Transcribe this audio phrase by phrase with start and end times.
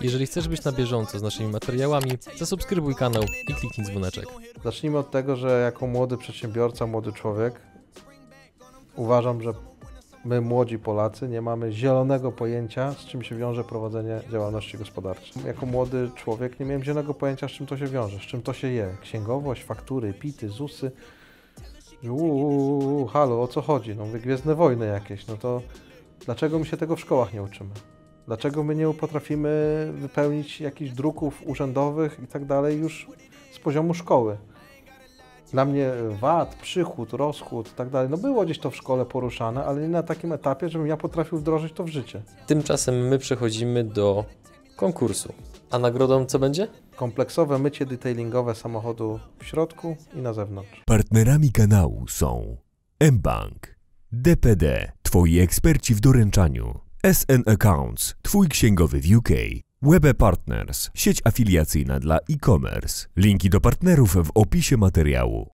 [0.00, 4.26] Jeżeli chcesz być na bieżąco z naszymi materiałami, zasubskrybuj kanał i kliknij dzwoneczek.
[4.64, 7.60] Zacznijmy od tego, że jako młody przedsiębiorca, młody człowiek,
[8.96, 9.52] uważam, że
[10.24, 15.44] my, młodzi Polacy, nie mamy zielonego pojęcia, z czym się wiąże prowadzenie działalności gospodarczej.
[15.46, 18.52] Jako młody człowiek nie miałem zielonego pojęcia, z czym to się wiąże, z czym to
[18.52, 18.96] się je.
[19.02, 20.90] Księgowość, faktury, pity, ZUSy.
[22.04, 23.96] Uuu, halo, o co chodzi?
[23.96, 25.62] No, mówię, Gwiezdne Wojny jakieś, no to
[26.24, 27.70] dlaczego my się tego w szkołach nie uczymy?
[28.28, 29.48] Dlaczego my nie potrafimy
[29.94, 33.08] wypełnić jakichś druków urzędowych i tak dalej już
[33.52, 34.36] z poziomu szkoły?
[35.52, 39.64] Dla mnie VAT, przychód, rozchód i tak dalej, no było gdzieś to w szkole poruszane,
[39.64, 42.22] ale nie na takim etapie, żebym ja potrafił wdrożyć to w życie.
[42.46, 44.24] Tymczasem my przechodzimy do
[44.76, 45.32] konkursu.
[45.70, 46.68] A nagrodą co będzie?
[46.96, 50.82] Kompleksowe mycie detailingowe samochodu w środku i na zewnątrz.
[50.86, 52.56] Partnerami kanału są
[53.12, 53.76] mBank,
[54.12, 59.28] DPD, Twoi eksperci w doręczaniu, SN Accounts, Twój księgowy w UK,
[59.82, 63.06] Webe Partners, sieć afiliacyjna dla e-commerce.
[63.16, 65.50] Linki do partnerów w opisie materiału.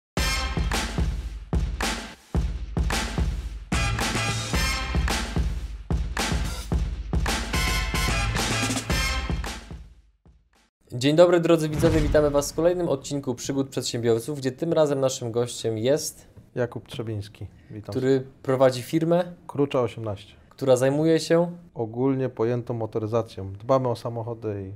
[10.91, 15.31] Dzień dobry drodzy widzowie, witamy Was w kolejnym odcinku Przygód Przedsiębiorców, gdzie tym razem naszym
[15.31, 17.93] gościem jest, Jakub Trzebiński, witam.
[17.93, 20.42] który prowadzi firmę, Krucza 18.
[20.55, 23.53] która zajmuje się Ogólnie pojętą motoryzacją.
[23.53, 24.73] Dbamy o samochody i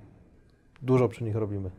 [0.85, 1.69] dużo przy nich robimy.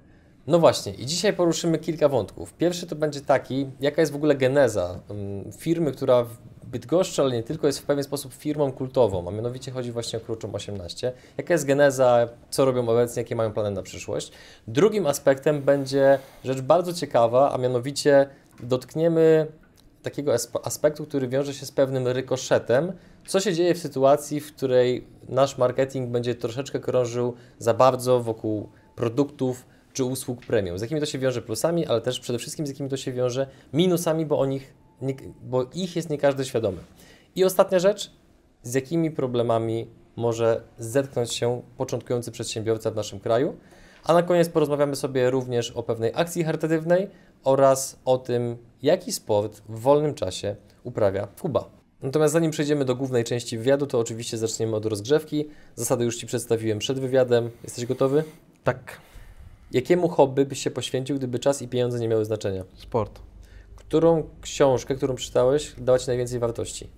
[0.47, 2.55] No właśnie, i dzisiaj poruszymy kilka wątków.
[2.55, 7.35] Pierwszy to będzie taki, jaka jest w ogóle geneza mm, firmy, która w Bydgoszczy, ale
[7.37, 11.13] nie tylko, jest w pewien sposób firmą kultową, a mianowicie chodzi właśnie o Kruczą 18.
[11.39, 14.33] Jaka jest geneza, co robią obecnie, jakie mają plany na przyszłość.
[14.69, 18.29] Drugim aspektem będzie rzecz bardzo ciekawa, a mianowicie
[18.63, 19.47] dotkniemy
[20.03, 22.93] takiego asp- aspektu, który wiąże się z pewnym rykoszetem.
[23.29, 28.69] Co się dzieje w sytuacji, w której nasz marketing będzie troszeczkę krążył za bardzo wokół
[28.97, 30.79] produktów czy usług premium?
[30.79, 33.47] Z jakimi to się wiąże plusami, ale też przede wszystkim z jakimi to się wiąże
[33.73, 36.79] minusami, bo, o nich, nie, bo ich jest nie każdy świadomy.
[37.37, 38.13] I ostatnia rzecz,
[38.63, 39.87] z jakimi problemami
[40.17, 43.57] może zetknąć się początkujący przedsiębiorca w naszym kraju.
[44.05, 47.09] A na koniec porozmawiamy sobie również o pewnej akcji charytatywnej
[47.45, 51.78] oraz o tym, jaki sport w wolnym czasie uprawia Kuba.
[52.03, 55.49] Natomiast zanim przejdziemy do głównej części wywiadu, to oczywiście zaczniemy od rozgrzewki.
[55.75, 57.51] Zasady już Ci przedstawiłem przed wywiadem.
[57.65, 58.25] Jesteś gotowy?
[58.65, 59.01] Tak,
[59.73, 62.65] Jakiemu hobby byś się poświęcił, gdyby czas i pieniądze nie miały znaczenia?
[62.75, 63.21] sport.
[63.77, 66.89] Którą książkę, którą przeczytałeś, dała Ci najwięcej wartości?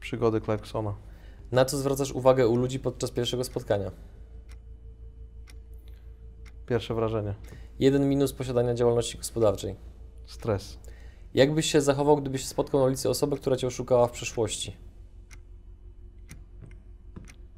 [0.00, 0.94] Przygody Clarksona.
[1.52, 3.90] Na co zwracasz uwagę u ludzi podczas pierwszego spotkania?
[6.66, 7.34] Pierwsze wrażenie.
[7.78, 9.74] Jeden minus posiadania działalności gospodarczej.
[10.26, 10.78] Stres.
[11.34, 14.76] Jak byś się zachował, gdybyś spotkał na ulicy osobę, która Cię oszukała w przeszłości?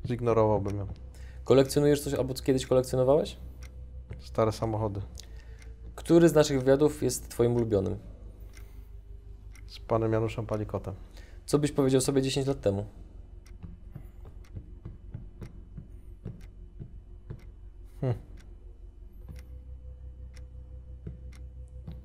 [0.07, 0.87] Zignorowałbym ją.
[1.45, 3.37] Kolekcjonujesz coś albo kiedyś kolekcjonowałeś?
[4.21, 5.01] Stare samochody.
[5.95, 7.99] Który z naszych wywiadów jest Twoim ulubionym?
[9.67, 10.95] Z panem Januszem Palikotem.
[11.47, 12.87] Co byś powiedział sobie 10 lat temu?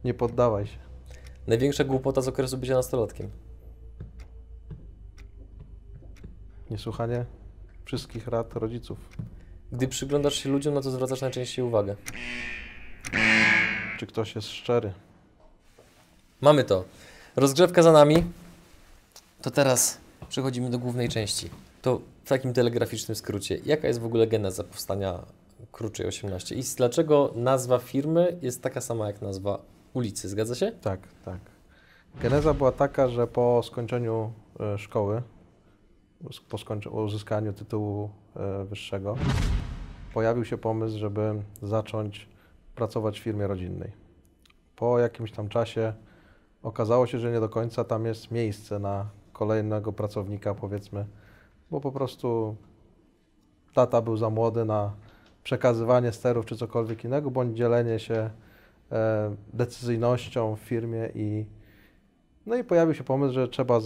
[0.03, 0.90] Nie poddawaj się.
[1.47, 3.29] Największa głupota z okresu bycia nastolatkiem.
[6.71, 7.25] Niesłuchanie
[7.85, 8.97] wszystkich rad rodziców.
[9.71, 11.95] Gdy przyglądasz się ludziom, na co zwracasz najczęściej uwagę?
[13.99, 14.93] Czy ktoś jest szczery?
[16.41, 16.83] Mamy to.
[17.35, 18.23] Rozgrzewka za nami.
[19.41, 19.97] To teraz
[20.29, 21.49] przechodzimy do głównej części.
[21.81, 23.59] To w takim telegraficznym skrócie.
[23.65, 25.19] Jaka jest w ogóle geneza powstania
[25.71, 29.61] Kruczej 18 i dlaczego nazwa firmy jest taka sama jak nazwa
[29.93, 30.29] ulicy?
[30.29, 30.71] Zgadza się?
[30.71, 31.39] Tak, tak.
[32.21, 35.21] Geneza była taka, że po skończeniu e, szkoły,
[36.49, 39.17] po uzyskaniu tytułu e, wyższego,
[40.13, 42.29] pojawił się pomysł, żeby zacząć
[42.75, 43.91] pracować w firmie rodzinnej.
[44.75, 45.93] Po jakimś tam czasie
[46.63, 51.05] okazało się, że nie do końca tam jest miejsce na kolejnego pracownika, powiedzmy,
[51.71, 52.55] bo po prostu
[53.73, 54.91] tata był za młody na
[55.43, 58.29] przekazywanie sterów czy cokolwiek innego, bądź dzielenie się
[59.53, 61.45] decyzyjnością w firmie i
[62.45, 63.79] no i pojawił się pomysł, że trzeba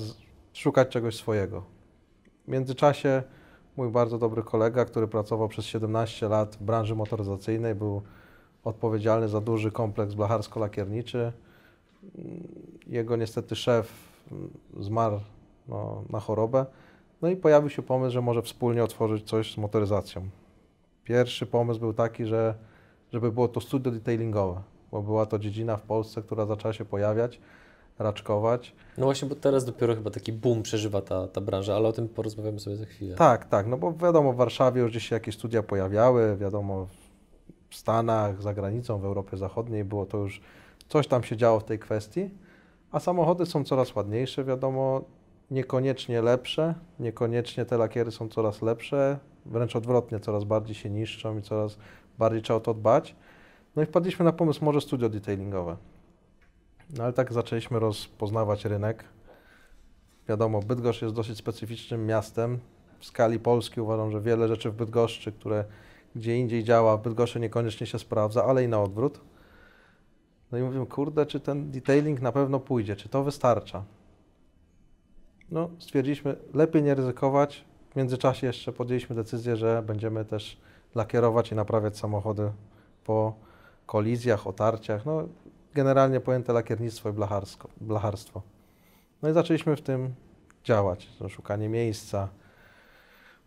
[0.54, 1.64] szukać czegoś swojego.
[2.46, 3.24] W międzyczasie
[3.78, 8.02] mój bardzo dobry kolega, który pracował przez 17 lat w branży motoryzacyjnej, był
[8.64, 11.32] odpowiedzialny za duży kompleks blacharsko-lakierniczy.
[12.88, 13.94] Jego niestety szef
[14.80, 15.20] zmarł
[15.68, 16.66] no, na chorobę.
[17.22, 20.30] No i pojawił się pomysł, że może wspólnie otworzyć coś z motoryzacją.
[21.04, 22.56] Pierwszy pomysł był taki, że
[23.14, 24.62] żeby było to studio detailingowe,
[24.96, 27.40] bo była to dziedzina w Polsce, która zaczęła się pojawiać.
[28.00, 28.76] raczkować.
[28.98, 32.10] No właśnie, bo teraz dopiero chyba taki boom przeżywa ta, ta branża, ale o tym
[32.10, 33.16] porozmawiamy sobie za chwilę.
[33.16, 36.88] Tak, tak, no bo wiadomo, w Warszawie już gdzieś się jakieś studia pojawiały, wiadomo,
[37.70, 40.42] w Stanach, za granicą, w Europie Zachodniej było to już,
[40.88, 42.30] coś tam się działo w tej kwestii,
[42.92, 45.02] a samochody są coraz ładniejsze, wiadomo,
[45.52, 51.42] niekoniecznie lepsze, niekoniecznie te lakiery są coraz lepsze, wręcz odwrotnie, coraz bardziej się niszczą i
[51.42, 51.78] coraz
[52.18, 53.16] bardziej trzeba o to dbać.
[53.76, 55.78] No i wpadliśmy na pomysł może studio detailingowe.
[56.98, 59.04] No ale tak zaczęliśmy rozpoznawać rynek.
[60.30, 62.60] Wiadomo, Bydgoszcz jest dosyć specyficznym miastem.
[63.00, 65.66] W skali Polski uważam, że wiele rzeczy w Bydgoszczy, które
[66.16, 69.22] gdzie indziej działa, w Bydgoszczy niekoniecznie się sprawdza, ale i na odwrót.
[70.52, 73.84] No i mówimy, kurde, czy ten detailing na pewno pójdzie, czy to wystarcza?
[75.52, 77.66] No, stwierdziliśmy, lepiej nie ryzykować.
[77.92, 80.58] W międzyczasie jeszcze podjęliśmy decyzję, że będziemy też
[80.96, 82.52] lakierować i naprawiać samochody
[83.04, 83.34] po
[83.86, 85.06] kolizjach, otarciach.
[85.06, 85.24] No,
[85.74, 87.14] generalnie pojęte lakiernictwo i
[87.82, 88.42] blacharstwo.
[89.22, 90.14] No i zaczęliśmy w tym
[90.64, 91.08] działać.
[91.20, 92.28] To szukanie miejsca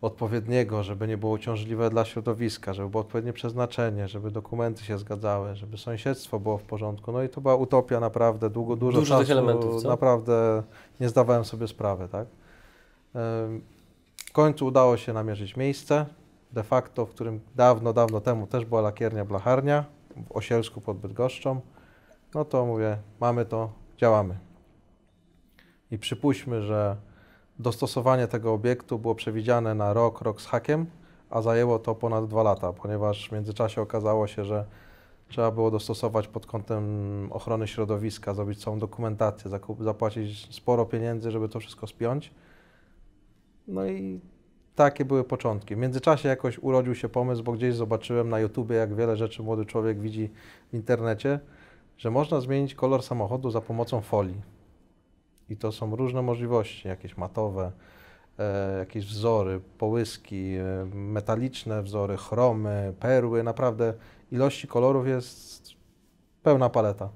[0.00, 5.56] odpowiedniego, żeby nie było uciążliwe dla środowiska, żeby było odpowiednie przeznaczenie, żeby dokumenty się zgadzały,
[5.56, 7.12] żeby sąsiedztwo było w porządku.
[7.12, 9.88] No i to była utopia naprawdę, długo, dużo, Dużo czasu, elementów, co?
[9.88, 10.62] naprawdę
[11.00, 12.26] nie zdawałem sobie sprawy, tak.
[14.26, 16.06] W końcu udało się namierzyć miejsce,
[16.52, 19.84] de facto, w którym dawno, dawno temu też była lakiernia blacharnia
[20.26, 21.60] w Osielsku pod Bydgoszczą.
[22.34, 24.38] No to mówię, mamy to, działamy.
[25.90, 26.96] I przypuśćmy, że
[27.58, 30.86] dostosowanie tego obiektu było przewidziane na rok, rok z hakiem,
[31.30, 34.64] a zajęło to ponad dwa lata, ponieważ w międzyczasie okazało się, że
[35.28, 36.82] trzeba było dostosować pod kątem
[37.32, 39.50] ochrony środowiska, zrobić całą dokumentację,
[39.80, 42.34] zapłacić sporo pieniędzy, żeby to wszystko spiąć.
[43.68, 44.20] No i
[44.78, 45.74] takie były początki.
[45.74, 49.66] W międzyczasie jakoś urodził się pomysł, bo gdzieś zobaczyłem na YouTubie, jak wiele rzeczy młody
[49.66, 50.30] człowiek widzi
[50.72, 51.40] w internecie,
[51.96, 54.40] że można zmienić kolor samochodu za pomocą folii.
[55.50, 57.72] I to są różne możliwości, jakieś matowe,
[58.38, 63.42] e, jakieś wzory, połyski, e, metaliczne wzory, chromy, perły.
[63.42, 63.94] Naprawdę
[64.32, 65.70] ilości kolorów jest
[66.42, 67.08] pełna paleta.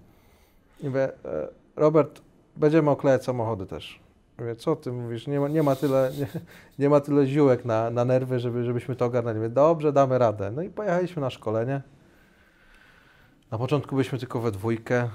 [0.80, 2.22] I mówię, e, Robert,
[2.56, 4.01] będziemy oklejać samochody też.
[4.42, 6.26] Mówię, co ty mówisz, nie ma, nie ma tyle, nie,
[6.78, 9.36] nie ma tyle ziółek na, na nerwy, żeby, żebyśmy to ogarnęli.
[9.36, 10.50] Mówię, dobrze, damy radę.
[10.50, 11.82] No i pojechaliśmy na szkolenie.
[13.50, 15.08] Na początku byliśmy tylko we dwójkę.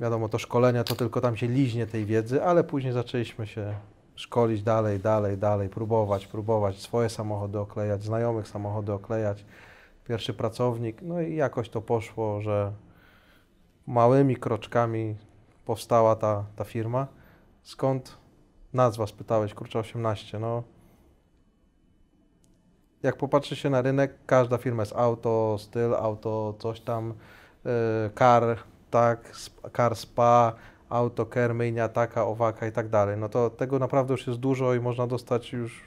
[0.00, 3.74] Wiadomo, to szkolenia to tylko tam się liźnie tej wiedzy, ale później zaczęliśmy się
[4.14, 9.44] szkolić dalej, dalej, dalej, próbować, próbować swoje samochody oklejać, znajomych samochody oklejać.
[10.08, 12.72] Pierwszy pracownik, no i jakoś to poszło, że
[13.86, 15.16] małymi kroczkami
[15.64, 17.06] powstała ta, ta firma.
[17.62, 18.20] Skąd
[18.72, 20.62] nazwa, spytałeś, kurczę 18, no
[23.02, 27.14] jak popatrzy się na rynek, każda firma jest auto, styl, auto, coś tam,
[27.64, 27.70] yy,
[28.18, 28.42] car,
[28.90, 29.32] tak,
[29.76, 30.52] car spa,
[30.88, 33.16] auto, care, myjnia, taka, owaka i tak dalej.
[33.16, 35.84] No to tego naprawdę już jest dużo i można dostać już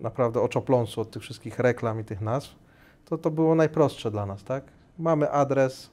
[0.00, 2.54] naprawdę oczopląsu od tych wszystkich reklam i tych nazw.
[3.04, 4.64] To to było najprostsze dla nas, tak?
[4.98, 5.90] Mamy adres,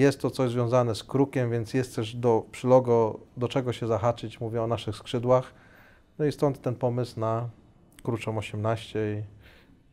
[0.00, 3.86] jest to coś związane z krukiem, więc jest też do, przy logo do czego się
[3.86, 5.54] zahaczyć, mówię o naszych skrzydłach.
[6.18, 7.48] No i stąd ten pomysł na
[8.02, 9.22] Kruczą 18 i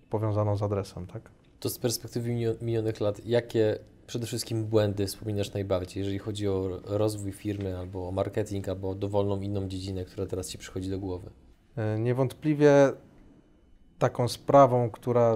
[0.09, 1.31] powiązaną z adresem, tak?
[1.59, 6.79] To z perspektywy minio- minionych lat, jakie przede wszystkim błędy wspominasz najbardziej, jeżeli chodzi o
[6.85, 10.99] rozwój firmy, albo o marketing, albo o dowolną inną dziedzinę, która teraz Ci przychodzi do
[10.99, 11.29] głowy?
[11.75, 12.91] E, Niewątpliwie
[13.99, 15.35] taką sprawą, która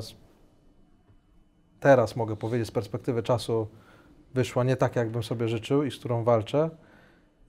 [1.79, 3.68] teraz mogę powiedzieć z perspektywy czasu
[4.33, 6.69] wyszła nie tak, jakbym sobie życzył i z którą walczę,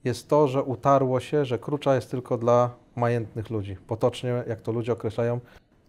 [0.03, 3.77] jest to, że utarło się, że krucza jest tylko dla majętnych ludzi.
[3.87, 5.39] Potocznie, jak to ludzie określają,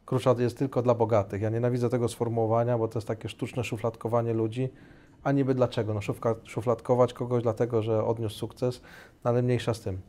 [0.06, 1.42] krucza jest tylko dla bogatych.
[1.42, 4.68] Ja nienawidzę tego sformułowania, bo to jest takie sztuczne szufladkowanie ludzi.
[5.22, 5.94] A niby dlaczego?
[5.94, 8.80] No szufka, szufladkować kogoś dlatego, że odniósł sukces,
[9.24, 10.00] no ale mniejsza z tym.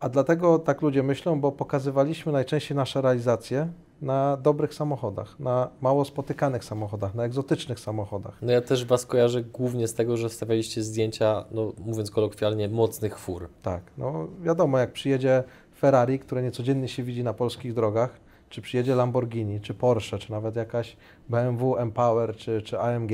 [0.00, 3.68] A dlatego tak ludzie myślą, bo pokazywaliśmy najczęściej nasze realizacje
[4.02, 8.38] na dobrych samochodach, na mało spotykanych samochodach, na egzotycznych samochodach.
[8.42, 13.18] No ja też Was kojarzę głównie z tego, że wstawialiście zdjęcia, no mówiąc kolokwialnie, mocnych
[13.18, 13.48] fur.
[13.62, 15.44] Tak, no wiadomo, jak przyjedzie
[15.78, 20.56] Ferrari, które niecodziennie się widzi na polskich drogach, czy przyjedzie Lamborghini, czy Porsche, czy nawet
[20.56, 20.96] jakaś
[21.28, 23.10] BMW Empower, czy, czy AMG,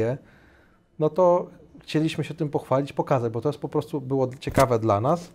[0.98, 1.46] no to
[1.82, 5.32] chcieliśmy się tym pochwalić, pokazać, bo to jest po prostu było ciekawe dla nas,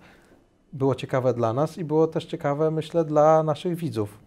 [0.74, 4.26] było ciekawe dla nas i było też ciekawe, myślę, dla naszych widzów.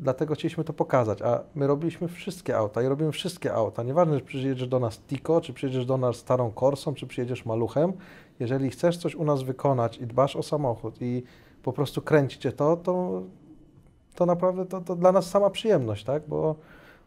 [0.00, 3.82] Dlatego chcieliśmy to pokazać, a my robiliśmy wszystkie auta i robimy wszystkie auta.
[3.82, 7.92] Nieważne, czy przyjedziesz do nas Tico, czy przyjedziesz do nas starą Corsą, czy przyjedziesz Maluchem.
[8.40, 11.22] Jeżeli chcesz coś u nas wykonać i dbasz o samochód i
[11.62, 13.22] po prostu kręci cię to, to,
[14.14, 16.22] to naprawdę to, to dla nas sama przyjemność, tak?
[16.28, 16.56] Bo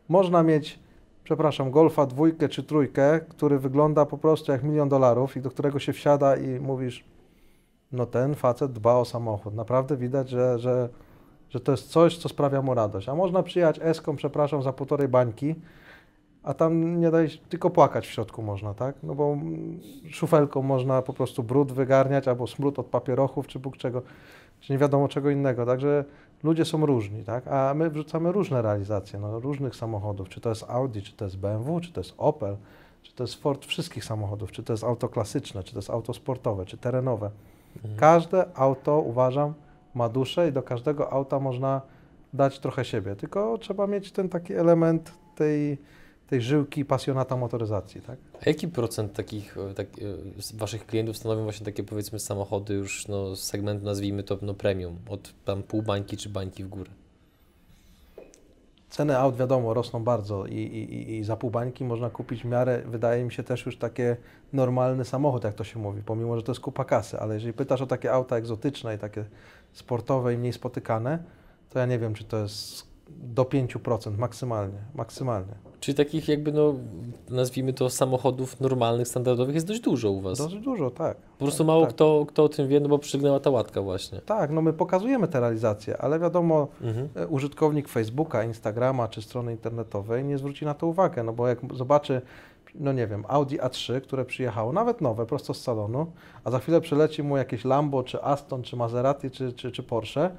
[0.10, 0.80] można mieć
[1.24, 5.80] przepraszam, Golfa dwójkę czy trójkę, który wygląda po prostu jak milion dolarów i do którego
[5.80, 7.06] się wsiada i mówisz,
[7.92, 9.54] no ten facet dba o samochód.
[9.54, 10.90] Naprawdę widać, że, że,
[11.50, 13.10] że to jest coś, co sprawia mu radość.
[13.10, 15.56] A można przyjechać eską, przepraszam, za półtorej bańki,
[16.44, 18.96] a tam nie daj, tylko płakać w środku można, tak?
[19.04, 19.38] No bo
[20.10, 24.02] szufelką można po prostu brud wygarniać, albo smród od papierochów, czy Bóg czego,
[24.60, 25.66] czy nie wiadomo czego innego.
[25.66, 26.06] Także
[26.44, 27.48] ludzie są różni, tak?
[27.48, 30.30] A my wrzucamy różne realizacje, no, różnych samochodów.
[30.30, 32.58] Czy to jest Audi, czy to jest BMW, czy to jest Opel,
[33.02, 36.14] czy to jest Ford wszystkich samochodów, czy to jest auto klasyczne, czy to jest auto
[36.14, 37.32] sportowe, czy terenowe.
[37.76, 37.96] Mhm.
[38.00, 39.54] Każde auto, uważam,
[39.94, 41.82] ma duszę i do każdego auta można
[42.34, 45.78] dać trochę siebie, tylko trzeba mieć ten taki element tej
[46.30, 48.18] tej żyłki pasjonata motoryzacji, tak?
[48.42, 53.08] A jaki procent takich e, tak, e, Waszych klientów stanowią właśnie takie powiedzmy samochody już
[53.08, 56.92] no, z segmentu nazwijmy to no, premium, od tam pół bańki czy bańki w górę?
[58.90, 62.82] Ceny aut wiadomo rosną bardzo i, i, i za pół bańki można kupić w miarę,
[62.86, 64.18] wydaje mi się też już takie
[64.54, 67.82] normalny samochód, jak to się mówi, pomimo, że to jest kupa kasy, ale jeżeli pytasz
[67.82, 69.26] o takie auta egzotyczne i takie
[69.74, 71.24] sportowe i mniej spotykane,
[71.70, 75.54] to ja nie wiem, czy to jest do 5% maksymalnie, maksymalnie.
[75.80, 76.74] Czyli takich jakby, no,
[77.30, 80.38] nazwijmy to samochodów normalnych, standardowych jest dość dużo u Was.
[80.38, 81.18] Dość dużo, tak.
[81.18, 81.96] Po prostu mało tak.
[81.96, 84.22] Kto, kto o tym wie, no bo przygnęła ta łatka właśnie.
[84.22, 87.10] Tak, no my pokazujemy te realizacje, ale wiadomo, mhm.
[87.16, 91.60] E, użytkownik Facebooka, Instagrama czy strony internetowej nie zwróci na to uwagę, no bo jak
[91.74, 92.22] zobaczy,
[92.76, 96.12] no nie wiem, Audi A3, które przyjechało, nawet nowe, prosto z salonu,
[96.44, 100.32] a za chwilę przyleci mu jakieś Lambo, czy Aston, czy Maserati, czy, czy, czy Porsche,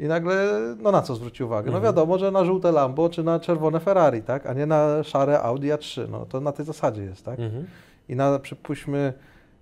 [0.00, 1.70] i nagle, no na co zwrócił uwagę?
[1.70, 1.84] No mhm.
[1.84, 4.46] wiadomo, że na żółte Lambo czy na czerwone Ferrari, tak?
[4.46, 6.08] A nie na szare Audi A3.
[6.08, 7.40] No to na tej zasadzie jest, tak?
[7.40, 7.66] Mhm.
[8.08, 9.12] I na, przypuśćmy,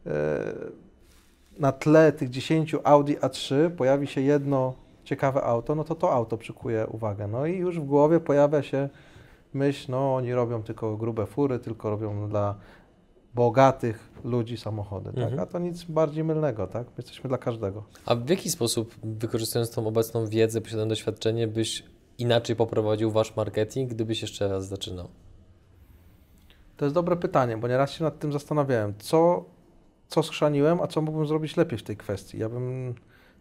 [0.06, 0.10] e,
[1.58, 6.38] na tle tych 10 Audi A3 pojawi się jedno ciekawe auto, no to to auto
[6.38, 7.28] przykuje uwagę.
[7.28, 8.88] No i już w głowie pojawia się
[9.54, 12.54] myśl, no oni robią tylko grube fury, tylko robią dla
[13.38, 15.24] bogatych ludzi samochody, tak?
[15.24, 15.40] Mhm.
[15.40, 16.86] a to nic bardziej mylnego, tak?
[16.86, 17.84] My jesteśmy dla każdego.
[18.06, 21.84] A w jaki sposób, wykorzystując tą obecną wiedzę, posiadane doświadczenie, byś
[22.18, 25.08] inaczej poprowadził wasz marketing, gdybyś jeszcze raz zaczynał?
[26.76, 29.44] To jest dobre pytanie, bo nieraz się nad tym zastanawiałem, co,
[30.08, 32.38] co schrzaniłem, a co mógłbym zrobić lepiej w tej kwestii.
[32.38, 32.94] Ja bym,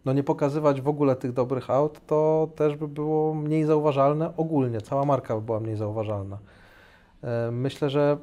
[0.06, 4.82] no nie pokazywać w ogóle tych dobrych aut, to też by było mniej zauważalne ogólnie,
[4.82, 6.38] cała marka by była mniej zauważalna.
[7.24, 8.18] E, myślę, że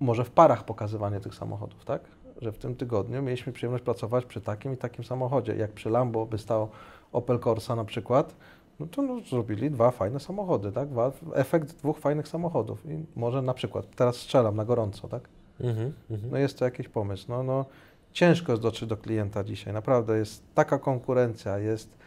[0.00, 2.02] może w parach pokazywanie tych samochodów, tak?
[2.42, 5.56] Że w tym tygodniu mieliśmy przyjemność pracować przy takim i takim samochodzie.
[5.56, 6.68] Jak przy Lambo by stał
[7.12, 8.36] Opel Corsa na przykład,
[8.80, 10.88] no to no, zrobili dwa fajne samochody, tak?
[10.88, 12.86] Dwa, efekt dwóch fajnych samochodów.
[12.86, 15.28] I może na przykład, teraz strzelam na gorąco, tak?
[15.60, 15.90] Mm-hmm,
[16.30, 17.24] no jest to jakiś pomysł.
[17.28, 17.64] No, no,
[18.12, 19.72] ciężko jest dotrzeć do klienta dzisiaj.
[19.72, 21.98] Naprawdę jest taka konkurencja, jest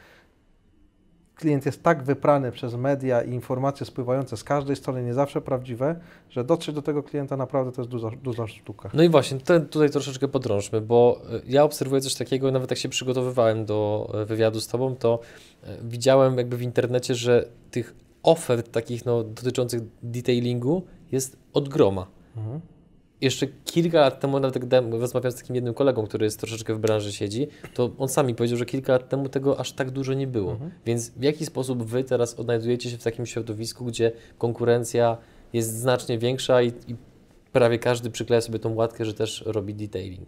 [1.43, 5.95] klient jest tak wyprany przez media i informacje spływające z każdej strony, nie zawsze prawdziwe,
[6.29, 8.89] że dotrzeć do tego klienta naprawdę to jest duża, duża sztuka.
[8.93, 9.38] No i właśnie,
[9.69, 14.25] tutaj troszeczkę podrążmy, bo e, ja obserwuję coś takiego, nawet jak się przygotowywałem do e,
[14.25, 15.19] wywiadu z Tobą, to
[15.63, 22.07] e, widziałem jakby w internecie, że tych ofert takich no, dotyczących detailingu jest od groma.
[22.38, 22.73] Mhm
[23.22, 26.79] jeszcze kilka lat temu, nawet jak rozmawiałem z takim jednym kolegą, który jest troszeczkę w
[26.79, 30.27] branży siedzi, to on sami powiedział, że kilka lat temu tego aż tak dużo nie
[30.27, 30.51] było.
[30.51, 30.72] Mhm.
[30.86, 35.17] Więc w jaki sposób Wy teraz odnajdujecie się w takim środowisku, gdzie konkurencja
[35.53, 36.96] jest znacznie większa i, i
[37.51, 40.27] prawie każdy przykleja sobie tą łatkę, że też robi detailing?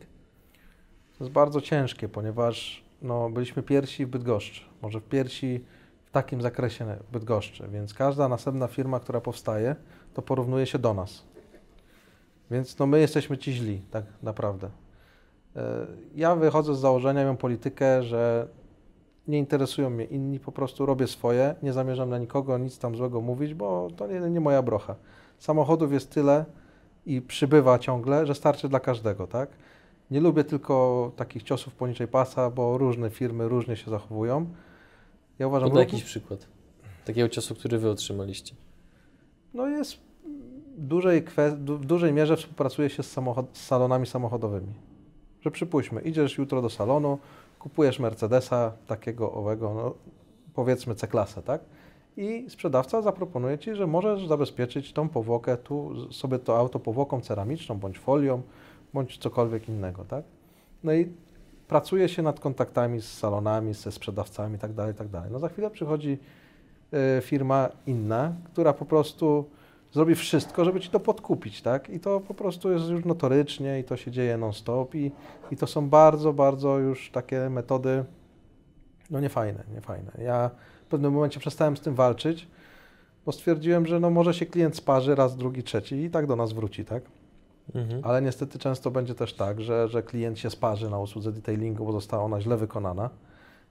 [1.18, 5.64] To jest bardzo ciężkie, ponieważ no, byliśmy pierwsi w Bydgoszczy, może w pierwsi
[6.06, 9.76] w takim zakresie w Bydgoszczy, więc każda następna firma, która powstaje,
[10.14, 11.24] to porównuje się do nas.
[12.52, 14.70] Więc no my jesteśmy ci źli, tak naprawdę.
[15.56, 18.48] E, ja wychodzę z założenia, mam politykę, że
[19.28, 23.22] nie interesują mnie inni, po prostu robię swoje, nie zamierzam na nikogo nic tam złego
[23.22, 24.96] mówić, bo to nie, nie moja brocha.
[25.40, 26.46] Samochodów jest tyle
[27.06, 29.50] i przybywa ciągle, że starczy dla każdego, tak?
[30.12, 34.46] Nie lubię tylko takich ciosów poniżej pasa, bo różne firmy różnie się zachowują.
[35.40, 35.70] Ja uważam...
[35.70, 36.48] Podaj jakiś przykład
[37.06, 38.56] takiego ciosu, który wy otrzymaliście.
[39.54, 39.98] No jest
[40.78, 41.26] dużej
[41.66, 44.74] w dużej mierze współpracuje się z, samochod, z salonami samochodowymi.
[45.42, 47.20] Że przypuśćmy, idziesz jutro do salonu,
[47.60, 49.94] kupujesz Mercedesa takiego owego, no,
[50.54, 51.62] powiedzmy C-klasę, tak?
[52.18, 57.78] I sprzedawca zaproponuje Ci, że możesz zabezpieczyć tą powłokę, tu sobie to auto powłoką ceramiczną,
[57.78, 58.42] bądź folią,
[58.94, 60.24] bądź cokolwiek innego, tak?
[60.84, 61.10] No i
[61.68, 65.22] pracuje się nad kontaktami z salonami, ze sprzedawcami itd., tak itd.
[65.22, 66.18] Tak no za chwilę przychodzi
[67.18, 69.46] y, firma inna, która po prostu
[69.96, 71.90] zrobi wszystko, żeby ci to podkupić, tak?
[71.90, 75.12] I to po prostu jest już notorycznie i to się dzieje non-stop i,
[75.52, 78.04] i to są bardzo, bardzo już takie metody,
[79.12, 80.12] no niefajne, niefajne.
[80.24, 80.50] Ja
[80.86, 82.48] w pewnym momencie przestałem z tym walczyć,
[83.26, 86.54] bo stwierdziłem, że no może się klient sparzy raz, drugi, trzeci i tak do nas
[86.54, 87.04] wróci, tak?
[87.76, 88.02] Mhm.
[88.04, 91.92] Ale niestety często będzie też tak, że, że klient się sparzy na usłudze detailingu, bo
[91.92, 93.10] została ona źle wykonana.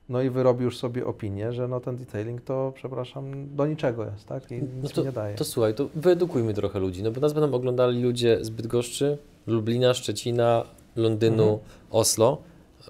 [0.09, 4.27] No i wyrobi już sobie opinię, że no ten detailing to, przepraszam, do niczego jest,
[4.27, 4.51] tak?
[4.51, 5.35] I nic No to, nie daje.
[5.37, 9.95] to słuchaj, to wyedukujmy trochę ludzi, no bo nas będą oglądali ludzie z Bydgoszczy, Lublina,
[9.95, 10.65] Szczecina,
[10.97, 11.61] Londynu, Mhm.
[11.91, 12.39] Oslo.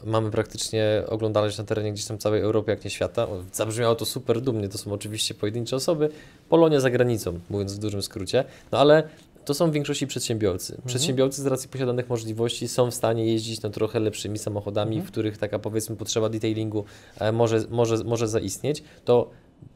[0.05, 3.27] Mamy praktycznie oglądalność na terenie gdzieś tam całej Europy, jak nie świata.
[3.53, 6.09] Zabrzmiało to super dumnie, to są oczywiście pojedyncze osoby.
[6.49, 8.45] Polonia za granicą, mówiąc w dużym skrócie.
[8.73, 9.09] No ale
[9.45, 10.73] to są w większości przedsiębiorcy.
[10.73, 10.89] Mhm.
[10.89, 15.09] Przedsiębiorcy z racji posiadanych możliwości są w stanie jeździć no, trochę lepszymi samochodami, Mhm.
[15.09, 16.85] w których taka powiedzmy potrzeba detailingu
[17.21, 18.83] e, może, może, może zaistnieć.
[19.05, 19.31] To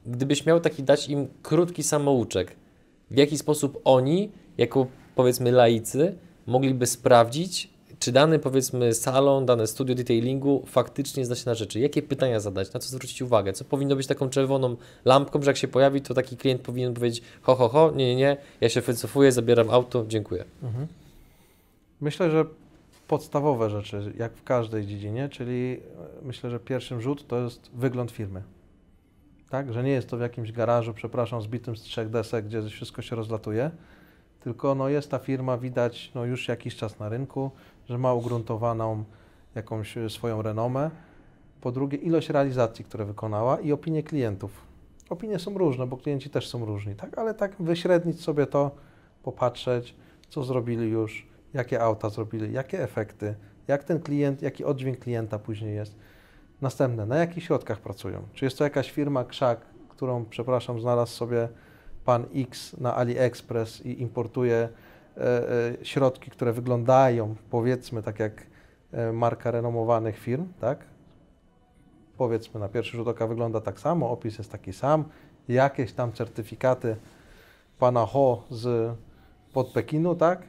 [0.06, 2.56] gdybyś miał taki dać im krótki samouczek,
[3.10, 6.14] w jaki sposób oni, jako powiedzmy laicy,
[6.46, 11.80] mogliby sprawdzić, czy dany powiedzmy salon, dane studio detailingu faktycznie zna się na rzeczy.
[11.80, 15.56] Jakie pytania zadać, na co zwrócić uwagę, co powinno być taką czerwoną lampką, że jak
[15.56, 18.80] się pojawi, to taki klient powinien powiedzieć ho, ho, ho, nie, nie, nie, ja się
[18.80, 20.44] wycofuję, zabieram auto, dziękuję.
[20.62, 20.86] Mhm.
[22.00, 22.44] Myślę, że
[23.08, 25.80] podstawowe rzeczy, jak w każdej dziedzinie, czyli
[26.22, 28.42] e, myślę, że pierwszym rzut to jest wygląd firmy.
[29.50, 33.02] Tak, że nie jest to w jakimś garażu, przepraszam, zbitym z trzech desek, gdzie wszystko
[33.02, 33.70] się rozlatuje,
[34.40, 37.50] tylko no jest ta firma, widać no już jakiś czas na rynku,
[37.88, 39.04] że ma ugruntowaną
[39.54, 40.90] jakąś e, swoją renomę.
[41.60, 44.50] Po drugie, ilość realizacji, które wykonała i opinie klientów.
[45.10, 47.18] Opinie są różne, bo klienci też są różni, tak?
[47.18, 48.70] Ale tak wyśrednić sobie to,
[49.22, 49.94] popatrzeć,
[50.28, 53.34] co zrobili już, jakie auta zrobili, jakie efekty,
[53.68, 55.96] jak ten klient, jaki oddźwięk klienta później jest.
[56.60, 58.22] Następne, na jakich środkach pracują?
[58.32, 61.48] Czy jest to jakaś firma krzak, którą, przepraszam, znalazł sobie
[62.08, 64.68] pan X na AliExpress i importuje
[65.16, 68.46] e, e, środki, które wyglądają, powiedzmy, tak jak
[68.92, 70.78] e, marka renomowanych firm, tak?
[72.16, 75.04] Powiedzmy, na pierwszy rzut oka wygląda tak samo, opis jest taki sam,
[75.48, 76.96] jakieś tam certyfikaty
[77.78, 78.96] pana Ho z
[79.52, 80.42] pod Pekinu, tak?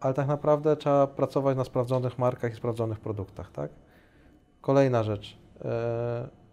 [0.00, 3.70] Ale tak naprawdę trzeba pracować na sprawdzonych markach i sprawdzonych produktach, tak?
[4.60, 5.38] Kolejna rzecz,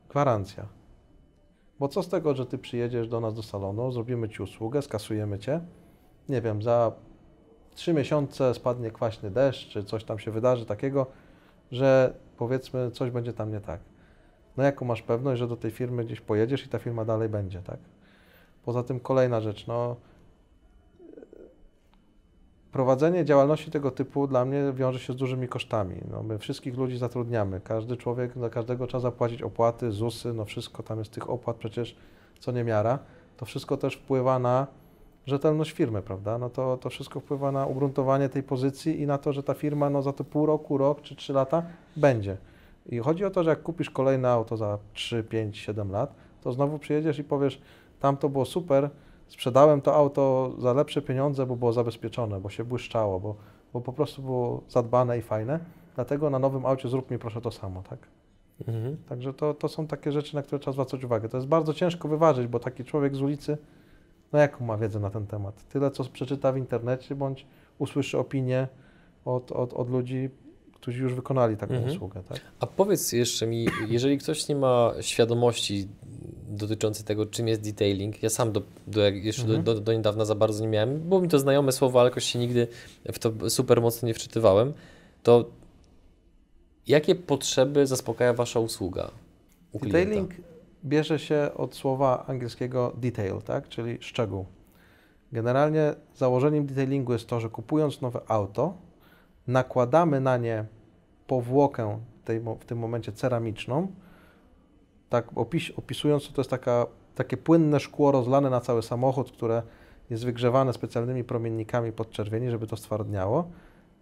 [0.10, 0.79] gwarancja.
[1.80, 5.40] Bo co z tego, że ty przyjedziesz do nas do salonu, zrobimy ci usługę, skasujemy
[5.40, 5.62] cię,
[6.30, 6.92] nie wiem, za
[7.76, 11.06] trzy miesiące spadnie kwaśny deszcz, czy coś tam się wydarzy takiego,
[11.72, 13.80] że powiedzmy coś będzie tam nie tak.
[14.58, 17.62] No jaką masz pewność, że do tej firmy gdzieś pojedziesz i ta firma dalej będzie,
[17.62, 17.80] tak?
[18.65, 19.96] Poza tym kolejna rzecz, no
[22.71, 25.95] prowadzenie działalności tego typu dla mnie wiąże się z dużymi kosztami.
[26.12, 27.62] No, my wszystkich ludzi zatrudniamy.
[27.63, 31.95] Każdy człowiek, za każdego trzeba zapłacić opłaty, ZUSy, no wszystko tam jest tych opłat przecież
[32.39, 32.99] co niemiara.
[33.38, 34.67] To wszystko też wpływa na
[35.25, 36.38] rzetelność firmy, prawda?
[36.38, 39.89] No to, to wszystko wpływa na ugruntowanie tej pozycji i na to, że ta firma
[39.89, 41.63] no, za to pół roku, rok czy trzy lata
[41.95, 42.38] będzie.
[42.86, 46.51] I chodzi o to, że jak kupisz kolejne auto za 3, 5, 7 lat, to
[46.51, 47.62] znowu przyjedziesz i powiesz,
[47.99, 48.89] tam to było super,
[49.30, 53.36] sprzedałem to auto za lepsze pieniądze, bo było zabezpieczone, bo się błyszczało, bo,
[53.74, 55.60] bo po prostu było zadbane i fajne.
[55.96, 58.00] Dlatego na nowym aucie zrób mi proszę to samo, tak?
[58.68, 58.98] Mhm.
[59.10, 61.30] Także to, to są takie rzeczy, na które trzeba zwracać uwagę.
[61.30, 63.58] To jest bardzo ciężko wyważyć, bo taki człowiek z ulicy,
[64.34, 65.63] no jaką ma wiedzę na ten temat?
[65.70, 67.46] Tyle, co przeczyta w internecie, bądź
[67.80, 68.68] usłyszy opinię
[69.26, 70.30] od, od, od ludzi,
[70.74, 71.96] którzy już wykonali taką Mhm.
[71.96, 72.39] usługę, tak?
[72.60, 75.88] A powiedz jeszcze mi, jeżeli ktoś nie ma świadomości
[76.50, 79.64] dotyczącej tego, czym jest detailing, ja sam do, do, jeszcze Mhm.
[79.64, 82.24] do, do, do niedawna za bardzo nie miałem, było mi to znajome słowo, ale jakoś
[82.24, 82.68] się nigdy
[83.14, 84.74] w to super mocno nie wczytywałem,
[85.24, 85.46] to
[86.88, 89.12] jakie potrzeby zaspokaja Wasza usługa?
[89.74, 90.32] Detailing
[90.86, 93.70] bierze się od słowa angielskiego detail, tak?
[93.70, 94.46] czyli szczegół.
[95.32, 98.74] Generalnie założeniem detailingu jest to, że kupując nowe auto,
[99.48, 100.66] nakładamy na nie
[101.28, 103.88] powłokę tej, w tym momencie ceramiczną.
[105.10, 109.63] Tak opis, opisując to, to jest taka, takie płynne szkło rozlane na cały samochód, które
[110.10, 113.48] jest wygrzewane specjalnymi promiennikami podczerwieni, żeby to stwardniało.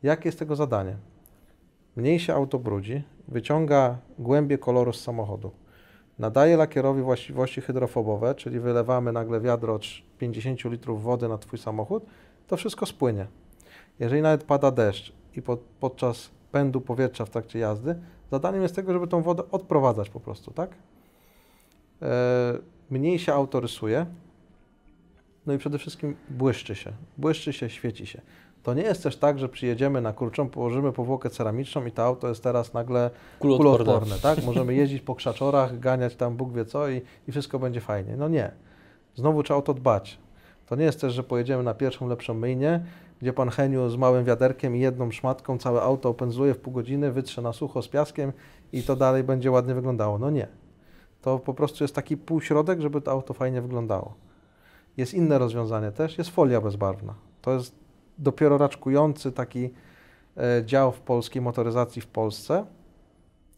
[0.03, 0.97] Jakie jest tego zadanie?
[1.95, 5.51] Mniej się auto brudzi, wyciąga głębie koloru z samochodu.
[6.19, 9.83] Nadaje lakierowi właściwości hydrofobowe, czyli wylewamy nagle wiadro od
[10.17, 12.05] 50 litrów wody na Twój samochód,
[12.47, 13.27] to wszystko spłynie.
[13.99, 17.95] Jeżeli nawet pada deszcz i pod, podczas pędu powietrza w trakcie jazdy,
[18.31, 20.69] zadaniem jest tego, żeby tą wodę odprowadzać po prostu, tak?
[22.01, 22.57] E,
[22.89, 24.05] mniej się auto rysuje,
[25.45, 26.91] no i przede wszystkim błyszczy się.
[27.17, 28.21] Błyszczy się, świeci się.
[28.63, 32.27] To nie jest też tak, że przyjedziemy na kurczą, położymy powłokę ceramiczną i to auto
[32.27, 33.85] jest teraz nagle Kuloodporne.
[33.85, 34.43] kuloodporne, tak?
[34.45, 38.17] Możemy jeździć po krzaczorach, ganiać tam Bóg wie co i, i wszystko będzie fajnie.
[38.17, 38.51] No nie.
[39.15, 40.17] Znowu trzeba o to dbać.
[40.65, 42.85] To nie jest też, że pojedziemy na pierwszą lepszą myjnię,
[43.21, 47.11] gdzie pan Heniu z małym wiaderkiem i jedną szmatką całe auto opędzluje w pół godziny,
[47.11, 48.33] wytrze na sucho z piaskiem
[48.73, 50.17] i to dalej będzie ładnie wyglądało.
[50.17, 50.47] No nie.
[51.27, 54.13] To po prostu jest taki półśrodek, żeby to auto fajnie wyglądało.
[54.97, 57.13] Jest inne rozwiązanie też, jest folia bezbarwna.
[57.41, 57.75] To jest
[58.17, 59.69] dopiero raczkujący taki
[60.37, 62.65] e, dział w polskiej motoryzacji w Polsce,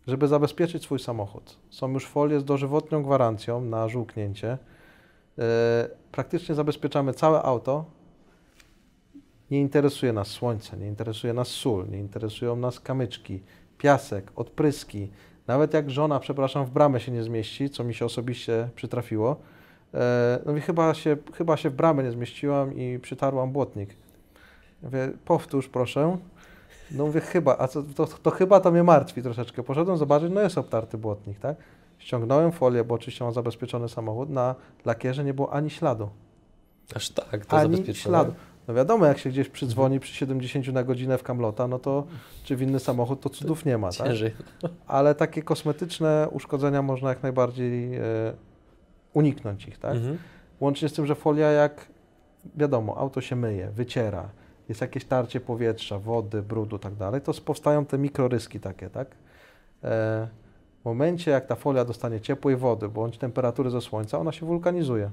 [0.07, 1.57] żeby zabezpieczyć swój samochód.
[1.69, 4.57] Są już folie z dożywotnią gwarancją na żółknięcie.
[5.39, 7.85] E, praktycznie zabezpieczamy całe auto.
[9.51, 13.41] Nie interesuje nas słońce, nie interesuje nas sól, nie interesują nas kamyczki,
[13.77, 15.11] piasek, odpryski.
[15.49, 19.35] Nawet jak żona, przepraszam, w bramę się nie zmieści, co mi się osobiście przytrafiło,
[19.93, 23.95] e, no i chyba się, chyba się w bramę nie zmieściłam i przytarłam błotnik.
[24.83, 26.17] Mówię, powtórz proszę.
[26.91, 29.63] No mówię, chyba, a co, to, to chyba to mnie martwi troszeczkę.
[29.63, 31.57] Poszedłem zobaczyć, no jest obtarty błotnik, tak?
[31.97, 36.09] Ściągnąłem folię, bo oczywiście mam zabezpieczony samochód, na lakierze nie było ani śladu.
[36.95, 38.03] Aż tak, to ani zabezpieczone.
[38.03, 38.33] śladu.
[38.69, 42.07] No wiadomo, jak się gdzieś przydzwoni przy 70 na godzinę w kamlota, no to
[42.43, 44.07] czy w inny samochód, to cudów nie ma, tak?
[44.87, 48.01] Ale takie kosmetyczne uszkodzenia można jak najbardziej e,
[49.13, 49.95] uniknąć ich, tak?
[49.95, 50.17] Mhm.
[50.59, 51.87] Łącznie z tym, że folia jak
[52.55, 54.29] wiadomo, auto się myje, wyciera,
[54.69, 59.07] jest jakieś tarcie powietrza, wody, brudu tak dalej, to powstają te mikroryski takie, tak?
[59.83, 60.27] E,
[60.81, 65.11] w momencie, jak ta folia dostanie ciepłej wody bądź temperatury ze słońca, ona się wulkanizuje.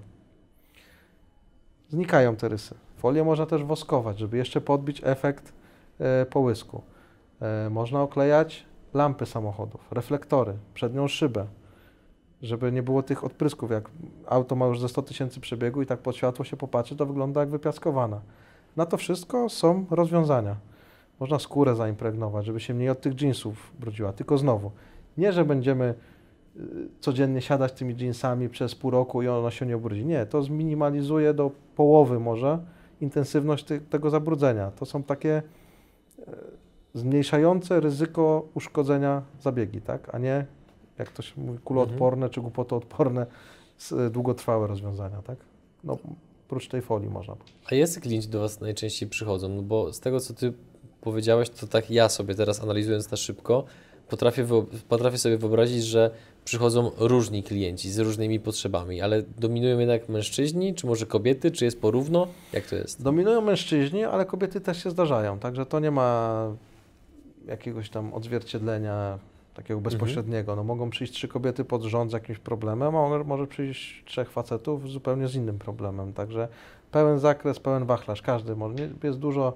[1.89, 2.75] Znikają te rysy.
[2.97, 5.53] Folię można też woskować, żeby jeszcze podbić efekt
[5.99, 6.83] e, połysku.
[7.41, 11.47] E, można oklejać lampy samochodów, reflektory, przednią szybę,
[12.43, 13.71] żeby nie było tych odprysków.
[13.71, 13.91] Jak
[14.27, 17.41] auto ma już ze 100 tysięcy przebiegu i tak pod światło się popatrzy, to wygląda
[17.41, 18.21] jak wypiaskowana.
[18.77, 20.57] Na to wszystko są rozwiązania.
[21.21, 24.13] Można skórę zaimpregnować, żeby się mniej od tych jeansów brudziła.
[24.13, 24.71] Tylko znowu,
[25.19, 25.95] nie, że będziemy
[26.57, 26.61] y,
[27.01, 30.07] codziennie siadać tymi jeansami przez pół roku i ona się nie obrudzi.
[30.07, 32.59] Nie, to zminimalizuje do połowy może
[33.01, 34.71] intensywność ty, tego zabrudzenia.
[34.71, 35.43] To są takie
[36.19, 36.33] e,
[36.95, 40.15] zmniejszające ryzyko uszkodzenia zabiegi, tak?
[40.15, 40.47] a nie,
[40.99, 43.27] jak to się mówi, kuloodporne czy głupotoodporne,
[43.79, 45.23] s- długotrwałe rozwiązania.
[45.23, 45.39] Tak?
[45.85, 45.99] No,
[46.47, 47.37] oprócz tej folii można.
[47.71, 49.49] A jacy klienci do Was najczęściej przychodzą?
[49.49, 50.53] No bo z tego, co Ty
[51.01, 53.65] powiedziałeś, to tak ja sobie teraz analizując na szybko,
[54.09, 54.47] potrafię,
[54.89, 56.11] potrafię sobie wyobrazić, że
[56.45, 61.81] przychodzą różni klienci z różnymi potrzebami, ale dominują jednak mężczyźni, czy może kobiety, czy jest
[61.81, 62.27] porówno?
[62.53, 63.03] Jak to jest?
[63.03, 66.51] Dominują mężczyźni, ale kobiety też się zdarzają, także to nie ma
[67.47, 69.19] jakiegoś tam odzwierciedlenia
[69.55, 70.57] takiego bezpośredniego.
[70.57, 74.31] No, mogą przyjść trzy kobiety pod rząd z jakimś problemem, a może, może przyjść trzech
[74.31, 76.13] facetów zupełnie z innym problemem.
[76.13, 76.49] Także
[76.91, 78.75] pełen zakres, pełen wachlarz, każdy może.
[79.03, 79.53] Jest dużo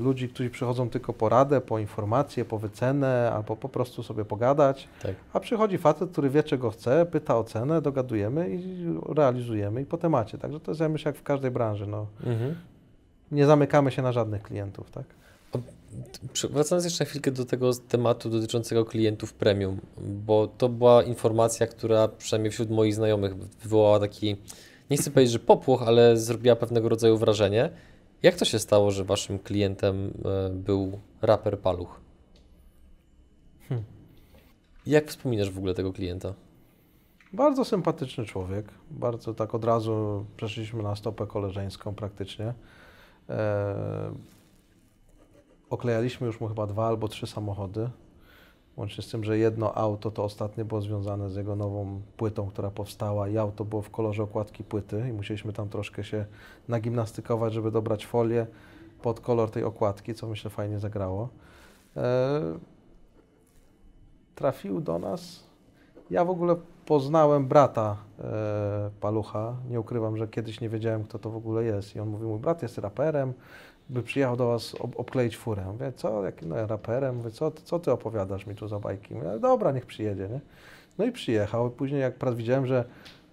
[0.00, 4.88] ludzi, którzy przychodzą tylko po radę, po informację, po wycenę, albo po prostu sobie pogadać.
[5.02, 5.14] Tak.
[5.32, 9.98] A przychodzi facet, który wie, czego chce, pyta o cenę, dogadujemy i realizujemy i po
[9.98, 10.38] temacie.
[10.38, 11.86] Także to jest, ja myślę, jak w każdej branży.
[11.86, 12.54] No, Mhm.
[13.32, 15.04] nie zamykamy się na żadnych klientów, tak?
[16.50, 22.08] Wracając jeszcze na chwilkę do tego tematu dotyczącego klientów premium, bo to była informacja, która
[22.08, 24.36] przynajmniej wśród moich znajomych wywołała taki,
[24.90, 27.70] nie chcę powiedzieć, że popłoch, ale zrobiła pewnego rodzaju wrażenie.
[28.22, 32.00] Jak to się stało, że waszym klientem e, był raper Paluch?
[33.68, 33.86] Hmm.
[34.86, 36.34] Jak wspominasz w ogóle tego klienta?
[37.32, 38.66] Bardzo sympatyczny człowiek.
[38.90, 42.54] Bardzo tak od razu przeszliśmy na stopę koleżeńską praktycznie.
[43.28, 44.14] E,
[45.70, 47.90] oklejaliśmy już mu chyba dwa albo trzy samochody.
[48.78, 52.70] Łącznie z tym, że jedno auto to ostatnie było związane z jego nową płytą, która
[52.70, 56.26] powstała i auto było w kolorze okładki płyty i musieliśmy tam troszkę się
[56.68, 58.46] nagimnastykować, żeby dobrać folię
[59.02, 61.28] pod kolor tej okładki, co myślę fajnie zagrało.
[61.96, 62.40] E,
[64.34, 65.44] trafił do nas.
[66.10, 69.56] Ja w ogóle poznałem brata e, Palucha.
[69.70, 71.96] Nie ukrywam, że kiedyś nie wiedziałem, kto to w ogóle jest.
[71.96, 73.32] I on mówił, mój brat jest raperem,
[73.88, 75.64] by przyjechał do was ob obkleić furę.
[75.72, 77.16] Mówię, co, jakim no, raperem?
[77.16, 79.14] Mówię, co, co ty opowiadasz mi tu za bajki?
[79.14, 80.40] Mówię, "Ale dobra, niech przyjedzie, nie?
[80.98, 81.70] No i przyjechał.
[81.70, 82.84] Później jak widziałem, że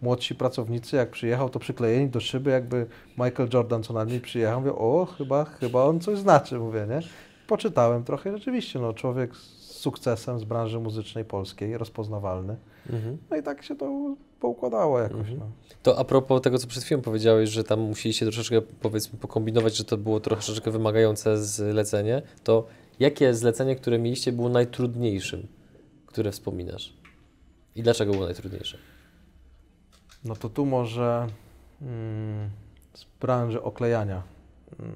[0.01, 2.85] młodsi pracownicy, jak przyjechał, to przyklejeni do szyby, jakby
[3.17, 4.59] Michael Jordan co najmniej przyjechał.
[4.59, 6.99] Mówię, o, chyba, chyba on coś znaczy, mówię, nie?
[7.47, 12.55] Poczytałem trochę, rzeczywiście, no, człowiek z sukcesem z branży muzycznej polskiej, rozpoznawalny.
[13.31, 15.19] No i tak się to poukładało jakoś.
[15.19, 15.39] Mhm.
[15.39, 15.45] No.
[15.83, 19.83] To a propos tego, co przed chwilą powiedziałeś, że tam musieliście troszeczkę, powiedzmy, pokombinować, że
[19.83, 22.65] to było troszeczkę wymagające zlecenie, to
[22.99, 25.47] jakie zlecenie, które mieliście, było najtrudniejszym,
[26.05, 26.93] które wspominasz?
[27.75, 28.77] I dlaczego było najtrudniejsze?
[30.25, 31.27] no to tu może
[31.81, 32.49] mm,
[32.93, 34.23] z branży oklejania.
[34.79, 34.95] Mm,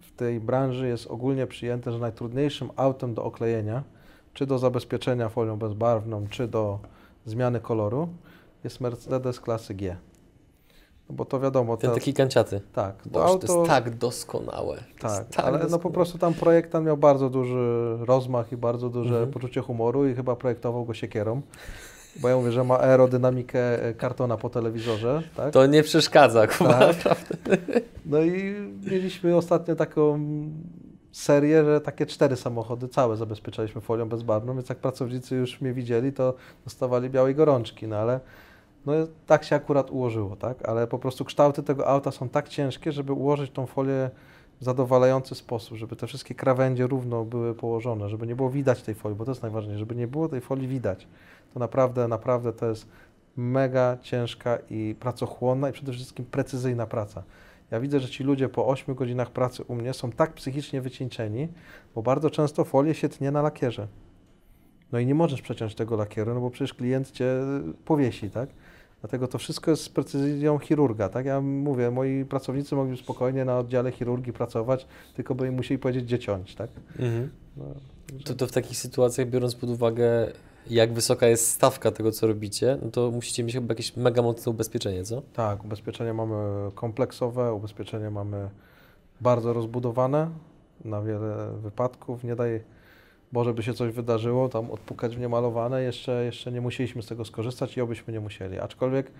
[0.00, 3.82] w tej branży jest ogólnie przyjęte, że najtrudniejszym autem do oklejenia,
[4.34, 6.78] czy do zabezpieczenia folią bezbarwną, czy do
[7.26, 8.08] zmiany koloru,
[8.64, 9.96] jest Mercedes klasy G.
[11.08, 12.60] No bo to wiadomo, Ten taki kanciaty.
[12.72, 14.76] tak, to Boże, auto, to jest tak doskonałe.
[15.00, 15.82] Tak, tak ale no doskonałe.
[15.82, 19.30] po prostu tam projektant miał bardzo duży rozmach i bardzo duże Mhm.
[19.30, 21.42] poczucie humoru i chyba projektował go siekierą.
[22.20, 25.52] bo ja mówię, że ma aerodynamikę e, kartona po telewizorze, tak?
[25.52, 26.60] To nie przeszkadza, Tak.
[26.60, 27.56] naprawdę.
[28.06, 28.54] No i
[28.90, 30.18] mieliśmy ostatnio taką
[31.16, 36.12] serię, że takie cztery samochody całe zabezpieczaliśmy folią bezbarwną, więc jak pracownicy już mnie widzieli,
[36.12, 38.20] to dostawali białej gorączki, no ale
[38.86, 38.92] no
[39.26, 40.68] tak się akurat ułożyło, tak?
[40.68, 44.10] Ale po prostu kształty tego auta są tak ciężkie, żeby ułożyć tą folię
[44.60, 48.94] w zadowalający sposób, żeby te wszystkie krawędzie równo były położone, żeby nie było widać tej
[48.94, 51.08] folii, bo to jest najważniejsze, żeby nie było tej folii widać.
[51.54, 52.88] To naprawdę, naprawdę to jest
[53.36, 57.22] mega ciężka i pracochłonna i przede wszystkim precyzyjna praca.
[57.70, 61.48] Ja widzę, że ci ludzie po 8 godzinach pracy u mnie są tak psychicznie wycieńczeni,
[61.94, 63.88] bo bardzo często folię się tnie na lakierze.
[64.92, 67.40] No i nie możesz przeciąć tego lakieru, no bo przecież klient cię
[67.84, 68.48] powiesi, tak?
[69.00, 71.26] Dlatego to wszystko jest z precyzją chirurga, tak?
[71.26, 76.04] Ja mówię, moi pracownicy mogli spokojnie na oddziale chirurgii pracować, tylko by im musieli powiedzieć,
[76.04, 76.70] gdzie ciąć, tak?
[76.98, 77.30] Mhm.
[77.56, 77.64] No,
[78.24, 80.32] To, to w takich sytuacjach, biorąc pod uwagę,
[80.70, 84.50] jak wysoka jest stawka tego, co robicie, no to musicie mieć chyba jakieś mega mocne
[84.50, 85.22] ubezpieczenie, co?
[85.32, 86.36] Tak, ubezpieczenie mamy
[86.74, 88.48] kompleksowe, ubezpieczenie mamy
[89.20, 90.30] bardzo rozbudowane
[90.84, 92.24] na wiele wypadków.
[92.24, 92.60] Nie daj
[93.32, 97.24] Boże, by się coś wydarzyło, tam odpukać w niemalowane, jeszcze, jeszcze nie musieliśmy z tego
[97.24, 98.58] skorzystać i obyśmy nie musieli.
[98.58, 99.10] Aczkolwiek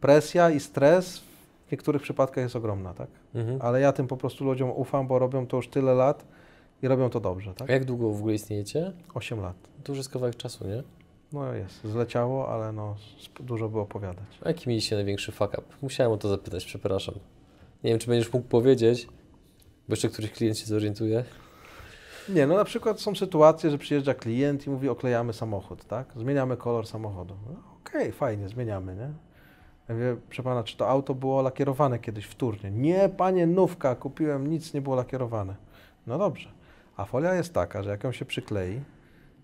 [0.00, 1.18] presja i stres
[1.66, 3.08] w niektórych przypadkach jest ogromna, tak?
[3.34, 3.58] Mhm.
[3.62, 6.24] Ale ja tym po prostu ludziom ufam, bo robią to już tyle lat
[6.82, 7.70] i robią to dobrze, tak?
[7.70, 8.92] A jak długo w ogóle istniejecie?
[9.14, 9.56] 8 lat.
[9.84, 10.82] To już jest kawałek czasu, nie?
[11.32, 12.96] No jest, zleciało, ale no
[13.40, 14.38] dużo by opowiadać.
[14.44, 15.62] A jaki mieliście największy fuck up?
[15.82, 17.14] Musiałem o to zapytać, przepraszam.
[17.84, 19.06] Nie wiem, czy będziesz mógł powiedzieć,
[19.88, 21.24] bo jeszcze któryś klient się zorientuje.
[22.28, 26.12] Nie, no na przykład są sytuacje, że przyjeżdża klient i mówi oklejamy samochód, tak?
[26.16, 27.34] Zmieniamy kolor samochodu.
[27.46, 29.12] No, Okej, fajnie, zmieniamy, nie?
[29.88, 32.70] Ja mówię, proszę pana, czy to auto było lakierowane kiedyś wtórnie?
[32.70, 35.54] Nie, panie, nówka, kupiłem, nic nie było lakierowane.
[36.06, 36.57] No dobrze.
[36.98, 38.80] A folia jest taka, że jak ją się przyklei,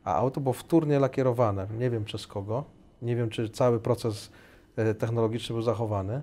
[0.05, 2.65] a auto było wtórnie lakierowane, nie wiem przez kogo,
[3.03, 4.31] nie wiem, czy cały proces
[4.77, 6.23] e, technologiczny był zachowany,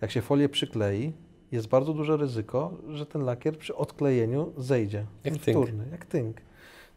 [0.00, 1.12] jak się folię przyklei,
[1.52, 5.06] jest bardzo duże ryzyko, że ten lakier przy odklejeniu zejdzie.
[5.24, 5.56] Jak tynk.
[5.56, 6.36] Wtórny, jak tynk.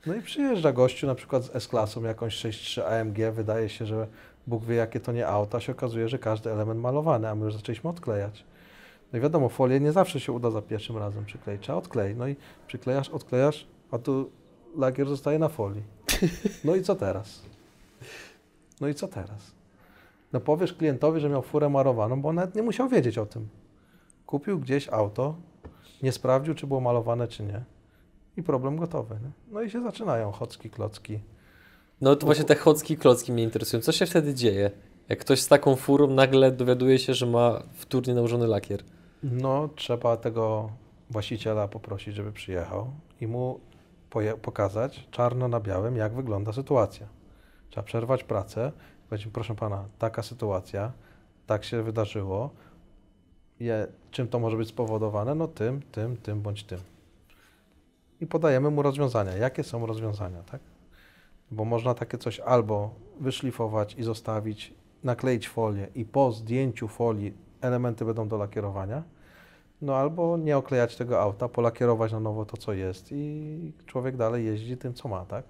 [0.05, 4.07] No i przyjeżdża gościu na przykład z S-klasą, jakąś 6.3 AMG, wydaje się, że
[4.47, 7.45] Bóg wie jakie to nie auto, a się okazuje, że każdy element malowany, a my
[7.45, 8.45] już zaczęliśmy odklejać.
[9.13, 12.17] No i wiadomo, folię nie zawsze się uda za pierwszym razem przykleić, trzeba odkleić.
[12.17, 12.35] No i
[12.67, 14.29] przyklejasz, odklejasz, a tu
[14.77, 15.83] lakier zostaje na folii.
[16.63, 17.41] No i co teraz?
[18.81, 19.51] No i co teraz?
[20.33, 23.47] No powiesz klientowi, że miał furę marowaną, bo on nawet nie musiał wiedzieć o tym.
[24.25, 25.35] Kupił gdzieś auto,
[26.03, 27.63] nie sprawdził, czy było malowane, czy nie.
[28.37, 29.15] I problem gotowy.
[29.15, 29.31] Nie?
[29.51, 31.19] No i się zaczynają chocki, klocki.
[32.01, 33.81] No to właśnie te chocki klocki mnie interesują.
[33.81, 34.71] Co się wtedy dzieje?
[35.09, 38.83] Jak ktoś z taką furą nagle dowiaduje się, że ma wtórnie nałożony lakier.
[39.23, 40.69] No, trzeba tego
[41.09, 43.59] właściciela poprosić, żeby przyjechał i mu
[44.41, 47.07] pokazać czarno na białym, jak wygląda sytuacja.
[47.69, 48.71] Trzeba przerwać pracę,
[49.09, 50.91] powiedzieć, proszę pana, taka sytuacja,
[51.47, 52.49] tak się wydarzyło.
[53.59, 55.35] Je, czym to może być spowodowane?
[55.35, 56.79] No tym, tym, tym bądź tym.
[58.21, 59.37] I podajemy mu rozwiązania.
[59.37, 60.61] Jakie są rozwiązania, tak?
[61.51, 68.05] Bo można takie coś albo wyszlifować i zostawić, nakleić folię i po zdjęciu folii elementy
[68.05, 69.03] będą do lakierowania,
[69.81, 74.45] no albo nie oklejać tego auta, polakierować na nowo to, co jest i człowiek dalej
[74.45, 75.45] jeździ tym, co ma, tak?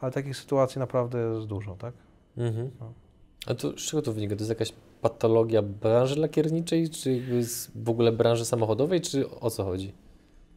[0.00, 1.94] Ale takich sytuacji naprawdę jest dużo, tak?
[2.36, 2.70] Mhm.
[2.80, 2.92] No.
[3.46, 4.36] A to z czego to wynika?
[4.36, 7.22] To jest jakaś patologia branży lakierniczej, czy
[7.74, 9.92] w ogóle branży samochodowej, czy o co chodzi?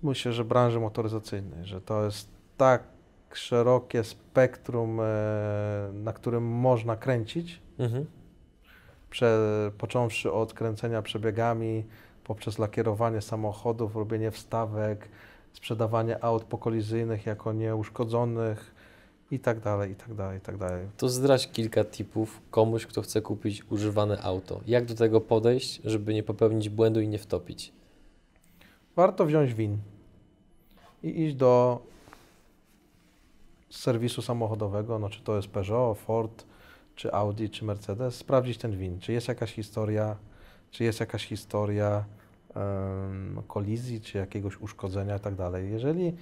[0.04, 2.84] Myślę, że branży motoryzacyjnej, że to jest tak
[3.34, 5.04] szerokie spektrum, e,
[5.94, 8.06] na którym można kręcić, Mhm.
[9.18, 11.84] Prze, począwszy od kręcenia przebiegami,
[12.24, 15.10] poprzez lakierowanie samochodów, robienie wstawek,
[15.54, 18.76] sprzedawanie aut pokolizyjnych jako nieuszkodzonych
[19.32, 20.88] i tak dalej, i tak dalej, i tak dalej.
[20.98, 24.62] To zdradź kilka tipów komuś, kto chce kupić używane auto.
[24.68, 27.72] Jak do tego podejść, żeby nie popełnić błędu i nie wtopić?
[28.96, 29.78] Warto wziąć win
[31.04, 31.82] i iść do
[33.70, 36.46] serwisu samochodowego, no czy to jest Peugeot, Ford,
[36.98, 40.16] czy Audi, czy Mercedes, sprawdzić ten win, czy jest jakaś historia,
[40.72, 42.06] czy jest jakaś historia
[42.56, 45.72] em, kolizji, czy jakiegoś uszkodzenia i tak dalej.
[45.72, 46.14] Jeżeli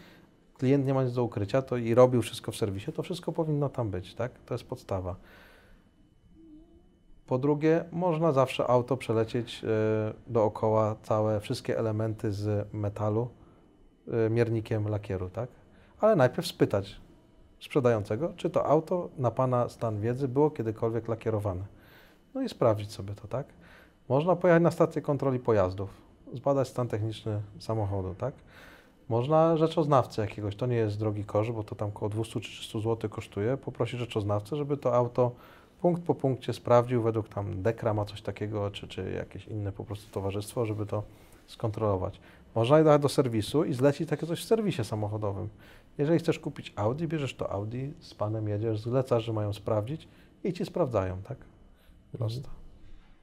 [0.57, 3.69] klient nie ma nic do ukrycia to i robił wszystko w serwisie, to wszystko powinno
[3.69, 4.31] tam być, tak?
[4.45, 5.15] To jest podstawa.
[7.27, 13.29] Po drugie, można zawsze auto przelecieć e, dookoła całe, wszystkie elementy z metalu
[14.07, 15.49] e, miernikiem lakieru, tak?
[15.99, 17.04] Ale najpierw spytać
[17.59, 21.63] sprzedającego, czy to auto na Pana stan wiedzy było kiedykolwiek lakierowane.
[22.33, 23.45] No i sprawdzić sobie to, tak?
[24.09, 25.89] Można pojechać na stację kontroli pojazdów,
[26.33, 28.33] zbadać stan techniczny samochodu, tak?
[29.09, 32.79] Można rzeczoznawcę jakiegoś, to nie jest drogi koszt, bo to tam około 200 czy 300
[32.79, 35.31] zł kosztuje, poprosić rzeczoznawcę, żeby to auto
[35.81, 39.83] punkt po punkcie sprawdził według tam Dekra ma coś takiego, czy, czy jakieś inne po
[39.83, 41.03] prostu towarzystwo, żeby to
[41.47, 42.19] skontrolować.
[42.55, 45.49] Można jechać do serwisu i zlecić takie coś w serwisie samochodowym.
[45.97, 50.07] Jeżeli chcesz kupić Audi, bierzesz to Audi, z panem jedziesz, zlecasz, że mają sprawdzić
[50.43, 51.37] i ci sprawdzają, tak?
[52.11, 52.49] Prosto.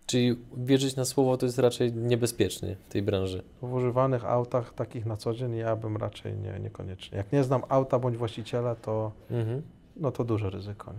[0.06, 3.42] Czyli wierzyć na słowo to jest raczej niebezpieczny w tej branży.
[3.62, 7.18] W używanych autach takich na co dzień ja bym raczej nie, niekoniecznie.
[7.18, 9.62] Jak nie znam auta bądź właściciela, to Mhm.
[9.96, 10.92] no to duże ryzyko.
[10.92, 10.98] Nie?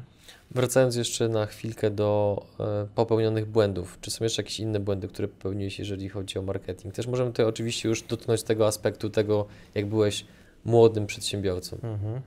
[0.51, 5.27] Wracając jeszcze na chwilkę do e, popełnionych błędów, czy są jeszcze jakieś inne błędy, które
[5.27, 6.93] popełniłeś, jeżeli chodzi o marketing?
[6.93, 10.25] Też możemy tutaj oczywiście już dotknąć tego aspektu, tego jak byłeś
[10.65, 11.77] młodym przedsiębiorcą.
[11.83, 12.21] Mhm.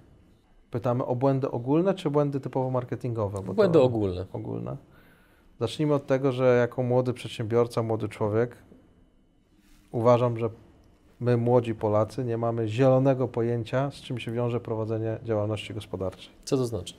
[0.70, 3.42] Pytamy o błędy ogólne, czy błędy typowo marketingowe?
[3.42, 4.26] Bo Błędy to ogólne.
[4.32, 4.76] ogólne.
[5.60, 8.56] Zacznijmy od tego, że jako młody przedsiębiorca, młody człowiek,
[9.92, 10.50] uważam, że
[11.20, 16.32] my, młodzi Polacy, nie mamy zielonego pojęcia, z czym się wiąże prowadzenie działalności gospodarczej.
[16.44, 16.94] Co to znaczy?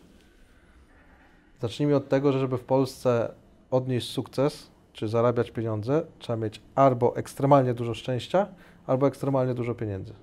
[1.62, 3.32] Zacznijmy od tego, że żeby w Polsce
[3.72, 8.48] odnieść sukces, czy zarabiać pieniądze, trzeba mieć albo ekstremalnie dużo szczęścia,
[8.88, 10.14] albo ekstremalnie dużo pieniędzy.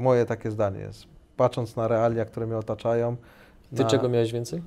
[0.00, 1.06] Moje takie zdanie jest.
[1.36, 3.16] Patrząc na realia, które mnie otaczają.
[3.76, 4.62] Ty na, czego miałeś więcej?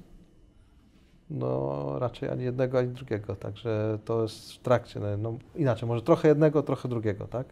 [1.29, 4.99] No raczej ani jednego, ani drugiego, także to jest w trakcie.
[4.99, 7.47] No, no, inaczej, może trochę jednego, trochę drugiego, tak?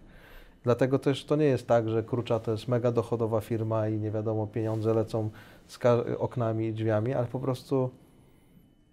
[0.63, 4.11] Dlatego też to nie jest tak, że Krucza to jest mega dochodowa firma i nie
[4.11, 5.29] wiadomo, pieniądze lecą
[5.67, 5.79] z
[6.17, 7.89] oknami i drzwiami, ale po prostu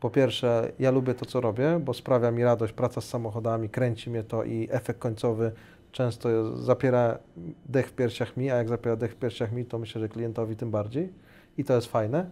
[0.00, 4.10] po pierwsze, ja lubię to, co robię, bo sprawia mi radość praca z samochodami, kręci
[4.10, 5.52] mnie to i efekt końcowy
[5.92, 7.18] często zapiera
[7.66, 10.56] dech w piersiach mi, a jak zapiera dech w piersiach mi, to myślę, że klientowi
[10.56, 11.12] tym bardziej
[11.58, 12.30] i to jest fajne.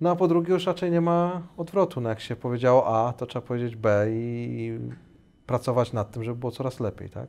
[0.00, 2.00] No a po drugie już raczej nie ma odwrotu.
[2.00, 4.78] No jak się powiedziało A, to trzeba powiedzieć B i
[5.46, 7.28] pracować nad tym, żeby było coraz lepiej, tak?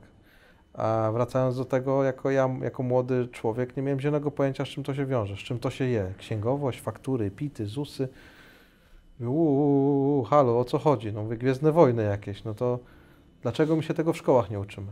[0.73, 4.83] A wracając do tego, jako ja, jako młody człowiek, nie miałem zielonego pojęcia, z czym
[4.83, 6.13] to się wiąże, z czym to się je.
[6.17, 8.09] Księgowość, faktury, pity, ZUSy.
[9.21, 11.13] Uuu, halo, o co chodzi?
[11.13, 12.79] No mówię, Gwiezdne Wojny jakieś, no to
[13.41, 14.87] dlaczego my się tego w szkołach nie uczymy?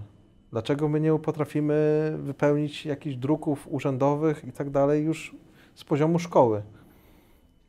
[0.52, 5.36] Dlaczego my nie potrafimy wypełnić jakichś druków urzędowych i tak dalej już
[5.76, 6.62] z poziomu szkoły?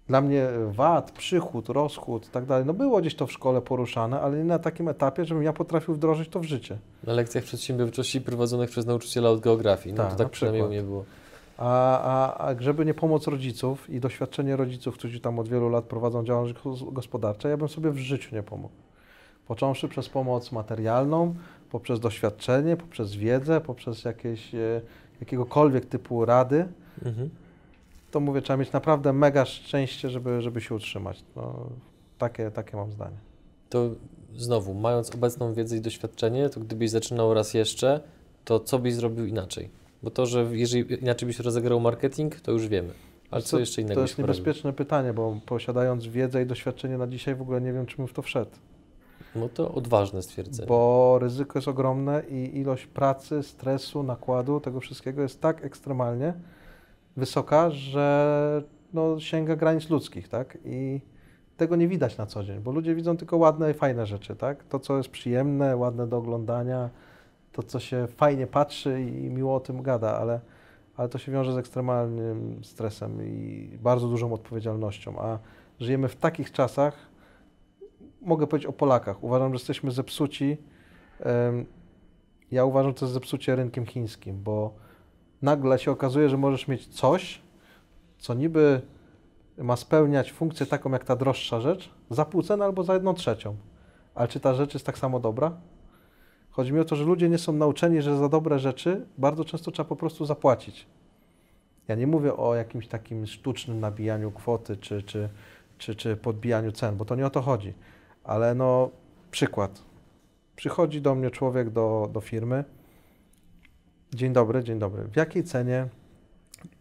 [0.07, 4.21] Dla mnie VAT, przychód, rozchód i tak dalej, no było gdzieś to w szkole poruszane,
[4.21, 6.79] ale nie na takim etapie, żebym ja potrafił wdrożyć to w życie.
[7.05, 9.95] Na lekcjach przedsiębiorczości prowadzonych przez nauczyciela od geografii.
[9.95, 11.05] No Tak, to tak przynajmniej u mnie było.
[11.59, 15.85] A, a, a żeby nie pomoc rodziców i doświadczenie rodziców, którzy tam od wielu lat
[15.85, 18.75] prowadzą działalność gos- gospodarczą, ja bym sobie w życiu nie pomógł.
[19.49, 21.35] Począwszy przez pomoc materialną,
[21.71, 24.81] poprzez doświadczenie, poprzez wiedzę, poprzez jakieś e,
[25.21, 26.67] jakiegokolwiek typu rady,
[27.05, 27.31] Mhm.
[28.11, 31.23] to mówię, trzeba mieć naprawdę mega szczęście, żeby, żeby się utrzymać.
[31.37, 31.67] No,
[32.19, 33.17] takie, takie mam zdanie.
[33.71, 33.91] To
[34.37, 38.01] znowu, mając obecną wiedzę i doświadczenie, to gdybyś zaczynał raz jeszcze,
[38.45, 39.69] to co byś zrobił inaczej?
[40.03, 42.91] Bo to, że jeżeli inaczej byś rozegrał marketing, to już wiemy.
[43.31, 47.07] Ale co To- jeszcze innego To jest niebezpieczne pytanie, bo posiadając wiedzę i doświadczenie na
[47.07, 48.51] dzisiaj w ogóle nie wiem, czy bym w to wszedł.
[49.37, 50.69] No to odważne stwierdzenie.
[50.69, 56.35] Bo ryzyko jest ogromne i ilość pracy, stresu, nakładu, tego wszystkiego jest tak ekstremalnie
[57.17, 58.63] wysoka, że
[58.93, 60.59] no, sięga granic ludzkich, tak?
[60.65, 61.01] I
[61.57, 64.65] tego nie widać na co dzień, bo ludzie widzą tylko ładne i fajne rzeczy, tak?
[64.65, 66.91] To, co jest przyjemne, ładne do oglądania,
[67.53, 70.41] to, co się fajnie patrzy i miło o tym gada, ale,
[70.97, 75.39] ale to się wiąże z ekstremalnym stresem i bardzo dużą odpowiedzialnością, a
[75.81, 77.08] żyjemy w takich czasach,
[78.29, 79.25] mogę powiedzieć o Polakach.
[79.25, 80.57] Uważam, że jesteśmy zepsuci.
[82.51, 84.75] Ja uważam, że to jest zepsucie rynkiem chińskim, bo
[85.43, 87.43] nagle się okazuje, że możesz mieć coś,
[88.19, 88.81] co niby
[89.59, 93.57] ma spełniać funkcję taką jak ta droższa rzecz, za pół ceny albo za jedną trzecią.
[94.15, 95.53] Ale czy ta rzecz jest tak samo dobra?
[96.51, 99.71] Chodzi mi o to, że ludzie nie są nauczeni, że za dobre rzeczy bardzo często
[99.71, 100.87] trzeba po prostu zapłacić.
[101.89, 105.29] Ja nie mówię o jakimś takim sztucznym nabijaniu kwoty czy, czy,
[105.79, 107.75] czy, czy podbijaniu cen, bo to nie o to chodzi.
[108.29, 108.91] Ale no,
[109.31, 109.83] przykład.
[110.57, 112.65] Przychodzi do mnie człowiek do, do firmy.
[114.15, 115.05] Dzień dobry, dzień dobry.
[115.05, 115.89] W jakiej cenie,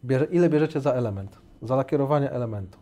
[0.06, 1.38] bierze, ile bierzecie za element?
[1.62, 2.80] Za lakierowanie elementu.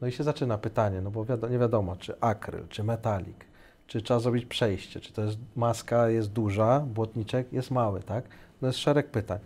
[0.00, 3.44] No i się zaczyna pytanie, no bo nie wiadomo, czy akryl, czy metalik,
[3.86, 8.24] czy trzeba zrobić przejście, czy to jest maska jest duża, błotniczek jest mały, tak?
[8.62, 9.38] No jest szereg pytań.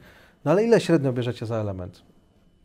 [0.45, 2.03] No ale ile średnio bierzecie za element?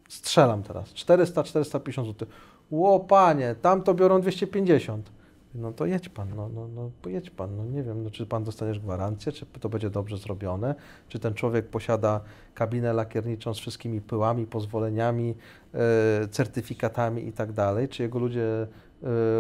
[0.10, 0.94] Strzelam teraz.
[0.94, 2.28] 400-450 zł.
[2.72, 5.16] Ło panie, tam to biorą 250.
[5.56, 8.44] No to jedź pan, no, no, no pojedź pan, no nie wiem, no, czy pan
[8.44, 10.76] dostaniesz gwarancję, czy to będzie dobrze zrobione,
[11.08, 12.22] czy ten człowiek posiada
[12.54, 15.36] kabinę lakierniczą z wszystkimi pyłami, pozwoleniami,
[15.74, 18.68] e, certyfikatami i tak dalej, czy jego ludzie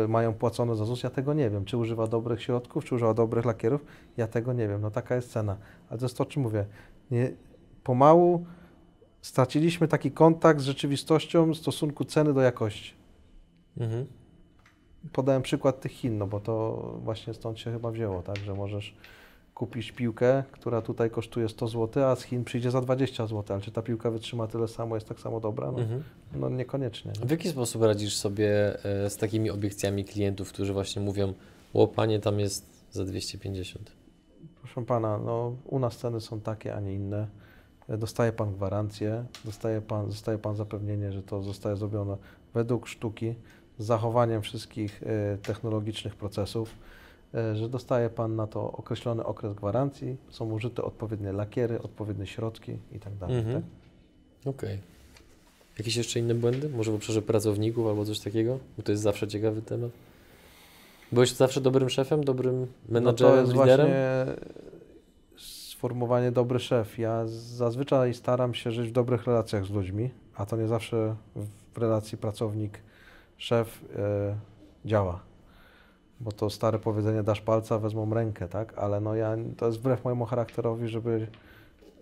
[0.03, 3.13] e, mają płacone za ZUS, ja tego nie wiem, czy używa dobrych środków, czy używa
[3.13, 3.86] dobrych lakierów,
[4.18, 5.57] ja tego nie wiem, no taka jest cena,
[5.89, 6.66] ale to jest to, o czym mówię,
[7.11, 7.32] nie,
[7.84, 8.45] pomału
[9.22, 12.93] straciliśmy taki kontakt z rzeczywistością w stosunku ceny do jakości.
[13.78, 14.05] Mhm.
[15.14, 18.95] Podałem przykład tych Chin, no bo to właśnie stąd się chyba wzięło, tak, że możesz
[19.56, 23.62] kupić piłkę, która tutaj kosztuje 100 zł, a z Chin przyjdzie za 20 zł, ale
[23.62, 25.72] czy ta piłka wytrzyma tyle samo, jest tak samo dobra?
[25.72, 26.03] No, Mhm.
[26.36, 27.12] no niekoniecznie.
[27.22, 27.28] Nie?
[27.28, 31.34] W jaki sposób radzisz sobie e, z takimi obiekcjami klientów, którzy właśnie mówią,
[31.74, 33.91] o panie, tam jest za 250?
[34.62, 37.28] Proszę pana, no, u nas ceny są takie, a nie inne.
[37.89, 42.18] Dostaje pan gwarancję, dostaje pan, dostaje pan zapewnienie, że to zostaje zrobione
[42.53, 43.36] według sztuki,
[43.80, 46.76] z zachowaniem wszystkich e, technologicznych procesów,
[47.34, 52.78] e, że dostaje pan na to określony okres gwarancji, są użyte odpowiednie lakiery, odpowiednie środki
[52.91, 53.38] i tak dalej.
[53.38, 53.61] Mhm.
[53.61, 54.49] Tak?
[54.55, 54.80] Okej.
[55.78, 56.69] Jakieś jeszcze inne błędy?
[56.69, 58.59] Może w obszarze pracowników albo coś takiego?
[58.78, 59.91] Bo to jest zawsze ciekawy temat.
[61.11, 63.88] Byłeś zawsze dobrym szefem, dobrym menadżerem, no to jest liderem?
[63.88, 64.55] właśnie
[65.86, 66.97] sformułowanie dobry szef.
[66.99, 71.15] Ja zazwyczaj staram się żyć w dobrych relacjach z ludźmi, a to nie zawsze
[71.73, 72.17] w relacji
[73.36, 74.36] pracownik-szef e,
[74.86, 75.19] działa.
[76.19, 78.77] Bo to stare powiedzenie, dasz palca, wezmą rękę, tak?
[78.77, 81.27] Ale no ja, to jest wbrew mojemu charakterowi, żeby,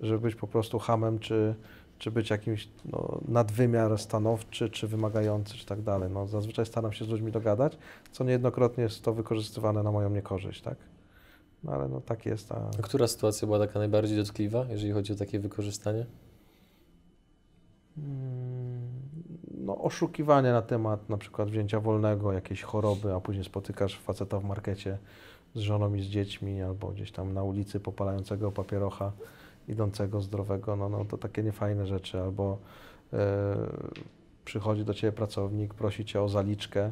[0.02, 1.56] żeby być po prostu hamem, czy,
[1.98, 6.10] czy być jakimś no, nadwymiar stanowczy, czy wymagający, czy tak dalej.
[6.12, 7.78] No, zazwyczaj staram się z ludźmi dogadać,
[8.12, 10.76] co niejednokrotnie jest to wykorzystywane na moją niekorzyść, tak?
[11.64, 12.52] No ale no tak jest.
[12.52, 12.56] A...
[12.80, 16.06] A która sytuacja była taka najbardziej dotkliwa, jeżeli chodzi o takie wykorzystanie?
[19.84, 24.98] Oszukiwanie na temat na przykład wzięcia wolnego, jakiejś choroby, a później spotykasz faceta w markecie
[25.56, 29.12] z żoną i z dziećmi, albo gdzieś tam na ulicy popalającego papierocha,
[29.68, 32.58] idącego zdrowego, no, no to takie niefajne rzeczy, albo
[33.14, 33.56] e,
[34.46, 36.92] przychodzi do Ciebie pracownik, prosi Cię o zaliczkę,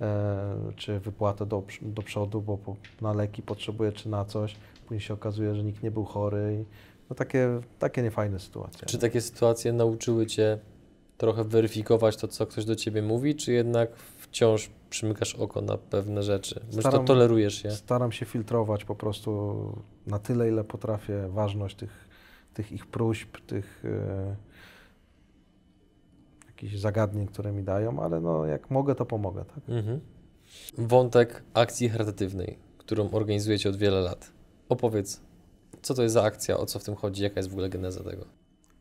[0.00, 5.00] e, czy wypłatę do, do przodu, bo po, na leki potrzebuje, czy na coś, później
[5.00, 6.64] się okazuje, że nikt nie był chory i
[7.10, 8.86] no takie, takie niefajne sytuacje.
[8.86, 10.58] Czy takie sytuacje nauczyły Cię
[11.22, 16.22] trochę weryfikować to, co ktoś do Ciebie mówi, czy jednak wciąż przymykasz oko na pewne
[16.22, 16.60] rzeczy?
[16.74, 17.70] Może to tolerujesz je?
[17.70, 22.08] Staram się filtrować po prostu na tyle, ile potrafię ważność tych,
[22.54, 24.36] tych ich próśb, tych e,
[26.46, 29.44] jakichś zagadnień, które mi dają, ale no, jak mogę, to pomogę.
[29.44, 29.68] Tak?
[29.68, 30.00] Mhm.
[30.78, 34.32] Wątek akcji charytatywnej, którą organizujecie od wiele lat.
[34.68, 35.20] Opowiedz,
[35.82, 38.04] co to jest za akcja, o co w tym chodzi, jaka jest w ogóle geneza
[38.04, 38.24] tego?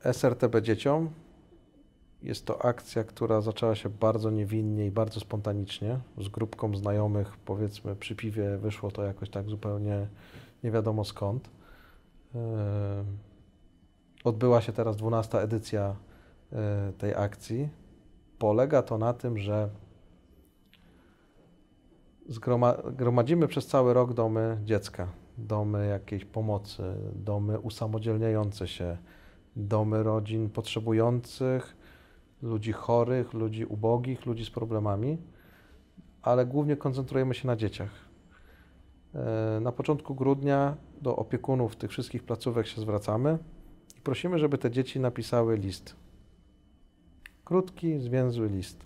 [0.03, 1.09] SRTB dzieciom
[2.23, 5.99] jest to akcja, która zaczęła się bardzo niewinnie i bardzo spontanicznie.
[6.17, 10.07] Z grupką znajomych, powiedzmy, przy piwie wyszło to jakoś tak zupełnie
[10.63, 11.49] nie wiadomo skąd.
[12.35, 12.41] Yy,
[14.23, 15.95] Odbyła się teraz 12 edycja
[16.51, 16.57] yy,
[16.97, 17.69] tej akcji.
[18.39, 19.69] Polega to na tym, że
[22.91, 25.07] gromadzimy przez cały rok domy dziecka,
[25.37, 26.83] domy jakiejś pomocy,
[27.15, 28.97] domy usamodzielniające się,
[29.55, 31.80] domy rodzin potrzebujących,
[32.41, 35.17] ludzi chorych, ludzi ubogich, ludzi z problemami,
[36.21, 37.89] ale głównie koncentrujemy się na dzieciach.
[39.15, 43.37] E, Na początku grudnia do opiekunów tych wszystkich placówek się zwracamy
[43.97, 45.95] i prosimy, żeby te dzieci napisały list.
[47.45, 48.85] Krótki, zwięzły list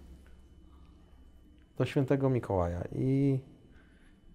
[1.78, 3.40] do świętego Mikołaja i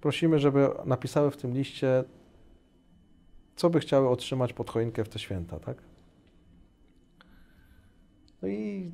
[0.00, 2.04] prosimy, żeby napisały w tym liście,
[3.56, 5.82] co by chciały otrzymać pod choinkę w te święta, tak?
[8.42, 8.90] No i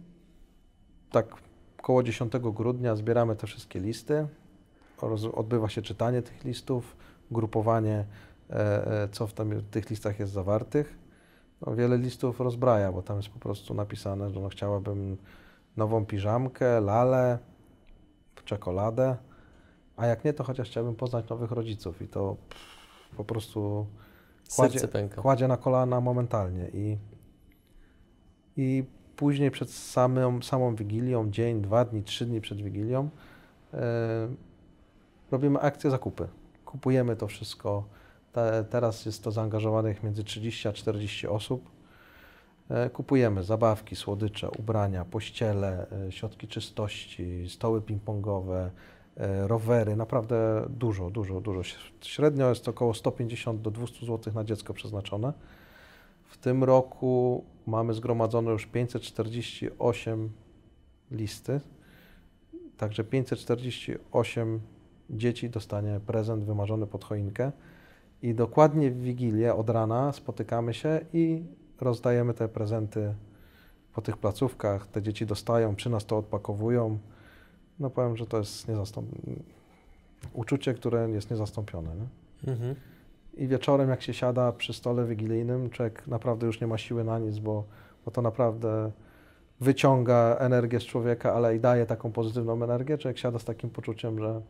[1.16, 1.36] tak
[1.78, 4.26] około 10 grudnia zbieramy te wszystkie listy.
[5.34, 6.96] Odbywa się czytanie tych listów,
[7.30, 8.04] grupowanie,
[8.50, 10.98] e, e, co w tam, tych listach jest zawartych.
[11.60, 15.16] No, wiele listów rozbraja, bo tam jest po prostu napisane, że no, chciałabym
[15.76, 17.38] nową piżamkę, lalę,
[18.44, 19.16] czekoladę,
[19.96, 23.86] a jak nie, to chociaż chciałbym poznać nowych rodziców i to pff, po prostu
[24.56, 24.80] Kładzie-
[25.22, 26.98] kładzie na kolana momentalnie i,
[28.56, 28.84] i
[29.16, 33.08] później przed samą, samą Wigilią, dzień, dwa dni, trzy dni przed Wigilią
[33.74, 34.28] e,
[35.30, 36.28] robimy akcję zakupy.
[36.64, 37.84] Kupujemy to wszystko.
[38.32, 41.70] Te, teraz jest to zaangażowanych między 30 a 40 osób.
[42.70, 48.70] E, kupujemy zabawki, słodycze, ubrania, pościele, e, środki czystości, stoły ping-pongowe,
[49.46, 51.60] rowery, naprawdę dużo, dużo, dużo.
[52.00, 55.32] Średnio jest to około 150 do 200 zł na dziecko przeznaczone.
[56.28, 60.32] W tym roku mamy zgromadzone już 548
[61.10, 61.60] listy,
[62.76, 64.60] także 548
[65.10, 67.52] dzieci dostanie prezent wymarzony pod choinkę
[68.22, 71.42] i dokładnie w Wigilię od rana spotykamy się i
[71.80, 73.14] rozdajemy te prezenty
[73.94, 74.86] po tych placówkach.
[74.86, 76.98] Te dzieci dostają, przy nas to odpakowują.
[77.78, 79.36] No powiem, że to jest niezastąpione.
[80.32, 81.90] Uczucie, które jest niezastąpione.
[81.96, 82.52] Nie?
[82.52, 82.74] Mhm.
[83.36, 87.18] I wieczorem, jak się siada przy stole wigilijnym, człowiek naprawdę już nie ma siły na
[87.18, 87.64] nic, bo,
[88.04, 88.90] bo to naprawdę
[89.60, 94.18] wyciąga energię z człowieka, ale i daje taką pozytywną energię, człowiek siada z takim poczuciem,
[94.18, 94.40] że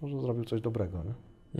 [0.00, 1.14] może zrobił coś dobrego, nie?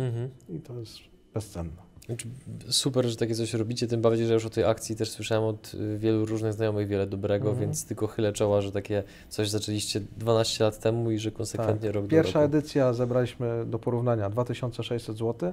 [0.04, 0.30] Mhm.
[0.48, 0.98] I to jest
[1.34, 1.85] bezcenne.
[2.06, 2.28] Znaczy,
[2.68, 5.74] Super, że takie coś robicie, tym bardziej, że już o tej akcji też słyszałem od
[5.74, 7.66] y, wielu różnych znajomych wiele dobrego, Mhm.
[7.66, 12.04] więc tylko chylę czoła, że takie coś zaczęliście 12 lat temu i że konsekwentnie rok
[12.04, 12.24] do Tak.
[12.24, 12.56] Pierwsza roku.
[12.56, 15.52] edycja zebraliśmy do porównania 2600 zł.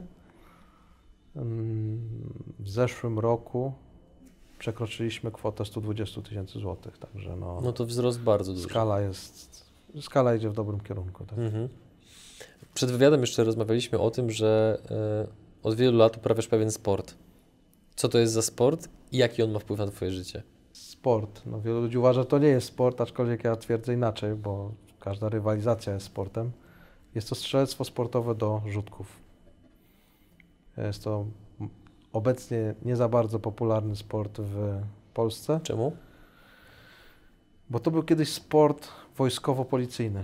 [2.60, 3.74] W zeszłym roku
[4.60, 8.66] przekroczyliśmy kwotę 120 tysięcy złotych, także no, No to wzrost bardzo duży.
[8.66, 9.66] skala jest,
[10.02, 11.26] skala idzie w dobrym kierunku.
[11.26, 11.40] Tak?
[11.40, 11.70] Mhm.
[12.74, 14.78] Przed wywiadem jeszcze rozmawialiśmy o tym, że
[15.30, 17.16] y, od wielu lat uprawiasz pewien sport.
[17.96, 20.44] Co to jest za sport i jaki on ma wpływ na Twoje życie?
[20.72, 21.42] Sport.
[21.46, 25.30] No, wielu ludzi uważa, że to nie jest sport, aczkolwiek ja twierdzę inaczej, bo każda
[25.30, 26.52] rywalizacja jest sportem.
[27.16, 29.08] Jest to strzelectwo sportowe do rzutków.
[30.78, 31.26] Jest to
[32.14, 34.82] obecnie nie za bardzo popularny sport w
[35.14, 35.96] Polsce, Czemu?
[37.70, 38.88] bo to był kiedyś sport
[39.18, 40.24] wojskowo-policyjny.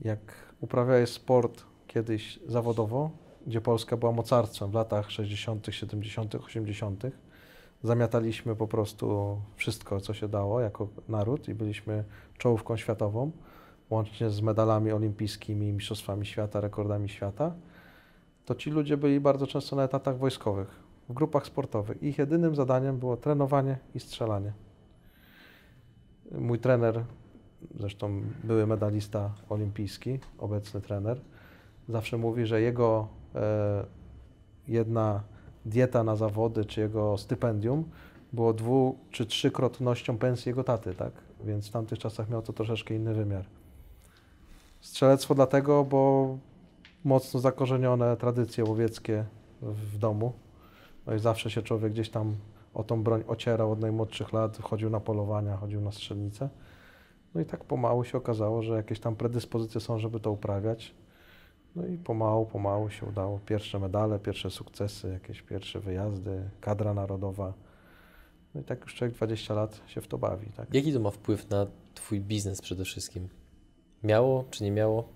[0.00, 0.18] Jak
[0.60, 3.10] uprawiałeś sport kiedyś zawodowo,
[3.46, 7.02] gdzie Polska była mocarstwem w latach 60., 70., 80.,
[7.82, 12.04] zamiataliśmy po prostu wszystko, co się dało jako naród i byliśmy
[12.38, 13.30] czołówką światową,
[13.90, 17.54] łącznie z medalami olimpijskimi, mistrzostwami świata, rekordami świata,
[18.44, 20.68] to ci ludzie byli bardzo często na etatach wojskowych,
[21.08, 22.02] w grupach sportowych.
[22.02, 24.52] Ich jedynym zadaniem było trenowanie i strzelanie.
[26.32, 27.04] Mój trener,
[27.74, 31.20] zresztą były medalista olimpijski, obecny trener,
[31.88, 33.08] zawsze mówi, że jego
[34.68, 35.22] jedna
[35.66, 37.84] dieta na zawody, czy jego stypendium
[38.32, 41.12] było dwu czy trzykrotnością pensji jego taty, tak?
[41.44, 43.44] Więc w tamtych czasach miał to troszeczkę inny wymiar.
[44.80, 46.36] Strzelectwo dlatego, bo
[47.04, 49.24] mocno zakorzenione tradycje łowieckie
[49.62, 50.32] w domu.
[51.06, 52.36] No i zawsze się człowiek gdzieś tam
[52.74, 56.48] o tą broń ocierał od najmłodszych lat, chodził na polowania, chodził na strzelnicę.
[57.34, 60.94] No i tak pomału się okazało, że jakieś tam predyspozycje są, żeby to uprawiać.
[61.76, 63.40] No i pomału, pomału się udało.
[63.46, 67.52] Pierwsze medale, pierwsze sukcesy, jakieś pierwsze wyjazdy, kadra narodowa.
[68.54, 70.52] No i tak już człowiek 20 lat się w to bawi.
[70.56, 70.74] Tak?
[70.74, 73.28] Jaki to ma wpływ na Twój biznes przede wszystkim?
[74.02, 75.08] Miało czy nie miało?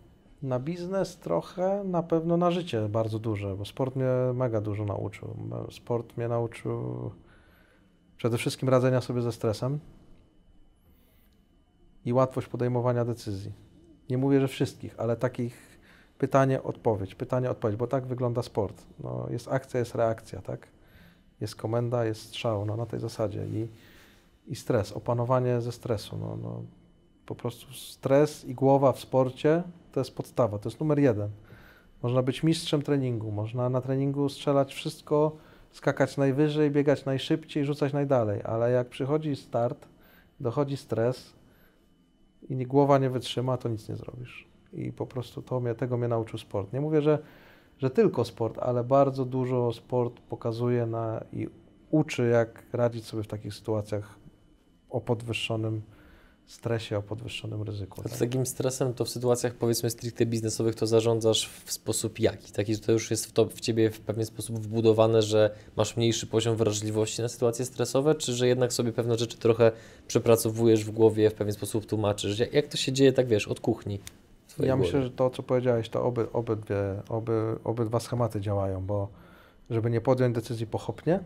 [0.43, 5.37] Na biznes trochę, na pewno na życie bardzo duże, bo sport mnie mega dużo nauczył.
[5.71, 7.11] Sport mnie nauczył
[8.17, 9.79] przede wszystkim radzenia sobie ze stresem
[12.05, 13.53] i łatwość podejmowania decyzji.
[14.11, 15.74] Nie mówię, że wszystkich, ale takich
[16.19, 18.83] pytanie, odpowiedź, pytanie, odpowiedź, bo tak wygląda sport.
[19.05, 20.69] No, jest akcja, jest reakcja, tak?
[21.41, 23.47] Jest komenda, jest strzał, no, na tej zasadzie.
[23.47, 23.69] I,
[24.47, 26.19] i stres, opanowanie ze stresu.
[26.19, 26.63] No, no,
[27.27, 29.63] po prostu stres i głowa w sporcie
[29.93, 31.31] to jest podstawa, to jest numer jeden.
[32.03, 35.37] Można być mistrzem treningu, można na treningu strzelać wszystko,
[35.71, 39.89] skakać najwyżej, biegać najszybciej, rzucać najdalej, ale jak przychodzi start,
[40.41, 41.33] dochodzi stres
[42.49, 44.54] i głowa nie wytrzyma, to nic nie zrobisz.
[44.77, 46.73] I po prostu to mnie, tego mnie nauczył sport.
[46.73, 47.19] Nie mówię, że,
[47.79, 51.49] że tylko sport, ale bardzo dużo sport pokazuje na, i
[51.91, 54.19] uczy, jak radzić sobie w takich sytuacjach
[54.91, 55.83] o podwyższonym
[56.47, 58.01] stresie, o podwyższonym ryzyku.
[58.05, 58.21] A z tak?
[58.21, 62.53] takim stresem to w sytuacjach powiedzmy stricte biznesowych to zarządzasz w sposób jaki?
[62.53, 65.97] Taki, że to już jest w, to, w Ciebie w pewien sposób wbudowane, że masz
[65.97, 69.73] mniejszy poziom wrażliwości na sytuacje stresowe, czy że jednak sobie pewne rzeczy trochę
[70.07, 72.39] przepracowujesz w głowie, w pewien sposób tłumaczysz?
[72.39, 74.01] Jak, jak to się dzieje, tak wiesz, od kuchni?
[74.55, 74.87] Twojej Ja głowie?
[74.89, 76.77] myślę, że to, co powiedziałeś, to oby, obydwie,
[77.09, 79.09] oby, obydwa schematy działają, bo
[79.71, 81.21] żeby nie podjąć decyzji pochopnie,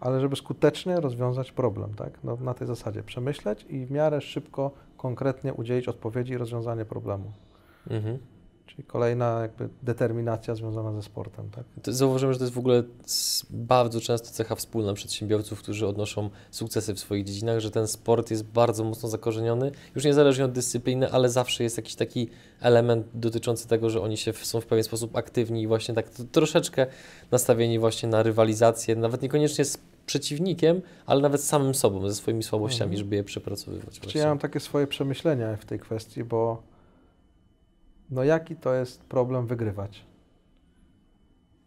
[0.00, 2.18] ale żeby skutecznie rozwiązać problem, tak?
[2.24, 7.32] No, na tej zasadzie przemyśleć i w miarę szybko, konkretnie udzielić odpowiedzi i rozwiązanie problemu.
[7.90, 8.18] Mhm.
[8.70, 11.64] Czyli kolejna jakby determinacja związana ze sportem, tak?
[11.82, 12.82] To Zauważyłem, że to jest w ogóle
[13.50, 18.44] bardzo często cecha wspólna przedsiębiorców, którzy odnoszą sukcesy w swoich dziedzinach, że ten sport jest
[18.44, 22.28] bardzo mocno zakorzeniony, już niezależnie od dyscypliny, ale zawsze jest jakiś taki
[22.60, 26.08] element dotyczący tego, że oni się w, są w pewien sposób aktywni i właśnie tak
[26.32, 26.86] troszeczkę
[27.30, 32.90] nastawieni właśnie na rywalizację, nawet niekoniecznie z przeciwnikiem, ale nawet samym sobą, ze swoimi słabościami,
[32.90, 32.98] Mhm.
[32.98, 33.94] żeby je przepracowywać.
[33.94, 34.20] Czy właśnie.
[34.20, 36.62] ja mam takie swoje przemyślenia w tej kwestii, bo
[38.10, 40.04] no jaki to jest problem wygrywać?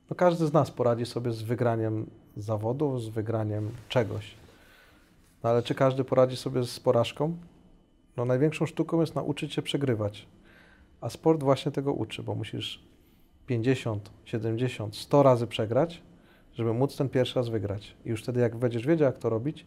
[0.10, 4.36] No każdy z nas poradzi sobie z wygraniem zawodu, z wygraniem czegoś.
[5.44, 7.38] No ale czy każdy poradzi sobie z porażką?
[8.18, 10.28] No największą sztuką jest nauczyć się przegrywać.
[11.02, 12.84] A sport właśnie tego uczy, bo musisz
[13.48, 16.02] 50, 70, 100 razy przegrać,
[16.54, 17.96] żeby móc ten pierwszy raz wygrać.
[18.06, 19.66] I już wtedy jak będziesz wiedział, jak to robić,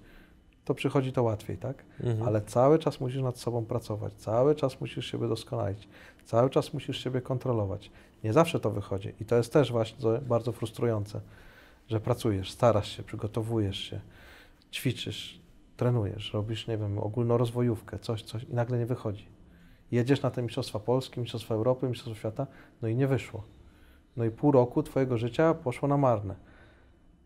[0.66, 1.84] to przychodzi to łatwiej, tak?
[2.00, 2.28] Mhm.
[2.28, 5.88] ale cały czas musisz nad sobą pracować, cały czas musisz siebie doskonalić,
[6.24, 7.90] cały czas musisz siebie kontrolować.
[8.24, 9.98] Nie zawsze to wychodzi i to jest też właśnie
[10.28, 11.20] bardzo frustrujące,
[11.88, 14.00] że pracujesz, starasz się, przygotowujesz się,
[14.72, 15.40] ćwiczysz,
[15.76, 19.26] trenujesz, robisz, nie wiem, ogólnorozwojówkę, coś, coś i nagle nie wychodzi.
[19.90, 22.46] Jedziesz na te Mistrzostwa Polski, Mistrzostwa Europy, Mistrzostwa Świata,
[22.82, 23.42] no i nie wyszło.
[24.16, 26.34] No i pół roku Twojego życia poszło na marne.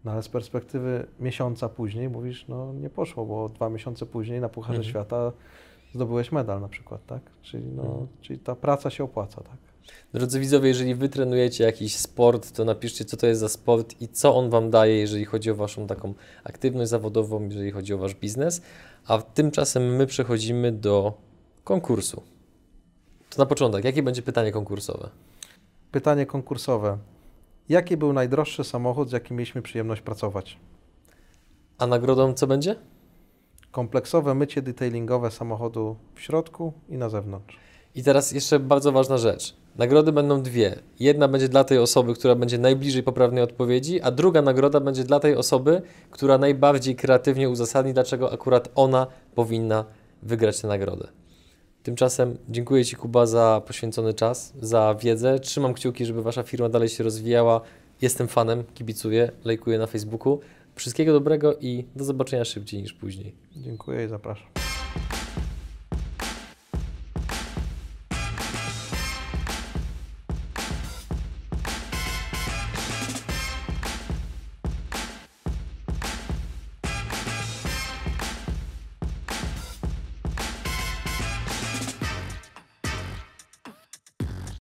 [0.05, 4.49] No ale z perspektywy miesiąca później mówisz, no nie poszło, bo dwa miesiące później na
[4.49, 4.91] Pucharze Mhm.
[4.91, 5.33] Świata
[5.95, 7.23] zdobyłeś medal na przykład, tak?
[7.43, 8.07] Czyli, no, Mhm.
[8.21, 9.57] czyli ta praca się opłaca, tak?
[10.15, 14.09] Drodzy widzowie, jeżeli wy trenujecie jakiś sport, to napiszcie, co to jest za sport i
[14.09, 18.15] co on wam daje, jeżeli chodzi o waszą taką aktywność zawodową, jeżeli chodzi o wasz
[18.15, 18.63] biznes.
[19.07, 21.13] A tymczasem my przechodzimy do
[21.65, 22.23] konkursu.
[23.31, 25.11] To na początek, jakie będzie pytanie konkursowe?
[25.93, 26.99] Pytanie konkursowe.
[27.71, 30.59] Jaki był najdroższy samochód, z jakim mieliśmy przyjemność pracować?
[31.79, 32.77] A nagrodą co będzie?
[33.71, 37.59] Kompleksowe mycie detailingowe samochodu w środku i na zewnątrz.
[37.95, 39.57] I teraz jeszcze bardzo ważna rzecz.
[39.77, 40.79] Nagrody będą dwie.
[41.01, 45.21] Jedna będzie dla tej osoby, która będzie najbliżej poprawnej odpowiedzi, a druga nagroda będzie dla
[45.21, 49.85] tej osoby, która najbardziej kreatywnie uzasadni, dlaczego akurat ona powinna
[50.23, 51.20] wygrać tę nagrodę.
[51.83, 55.39] Tymczasem dziękuję Ci, Kuba, za poświęcony czas, za wiedzę.
[55.39, 57.61] Trzymam kciuki, żeby Wasza firma dalej się rozwijała.
[58.03, 60.41] Jestem fanem, kibicuję, lajkuję na Facebooku.
[60.75, 63.35] Wszystkiego dobrego i do zobaczenia szybciej niż później.
[63.57, 64.70] Dziękuję i zapraszam.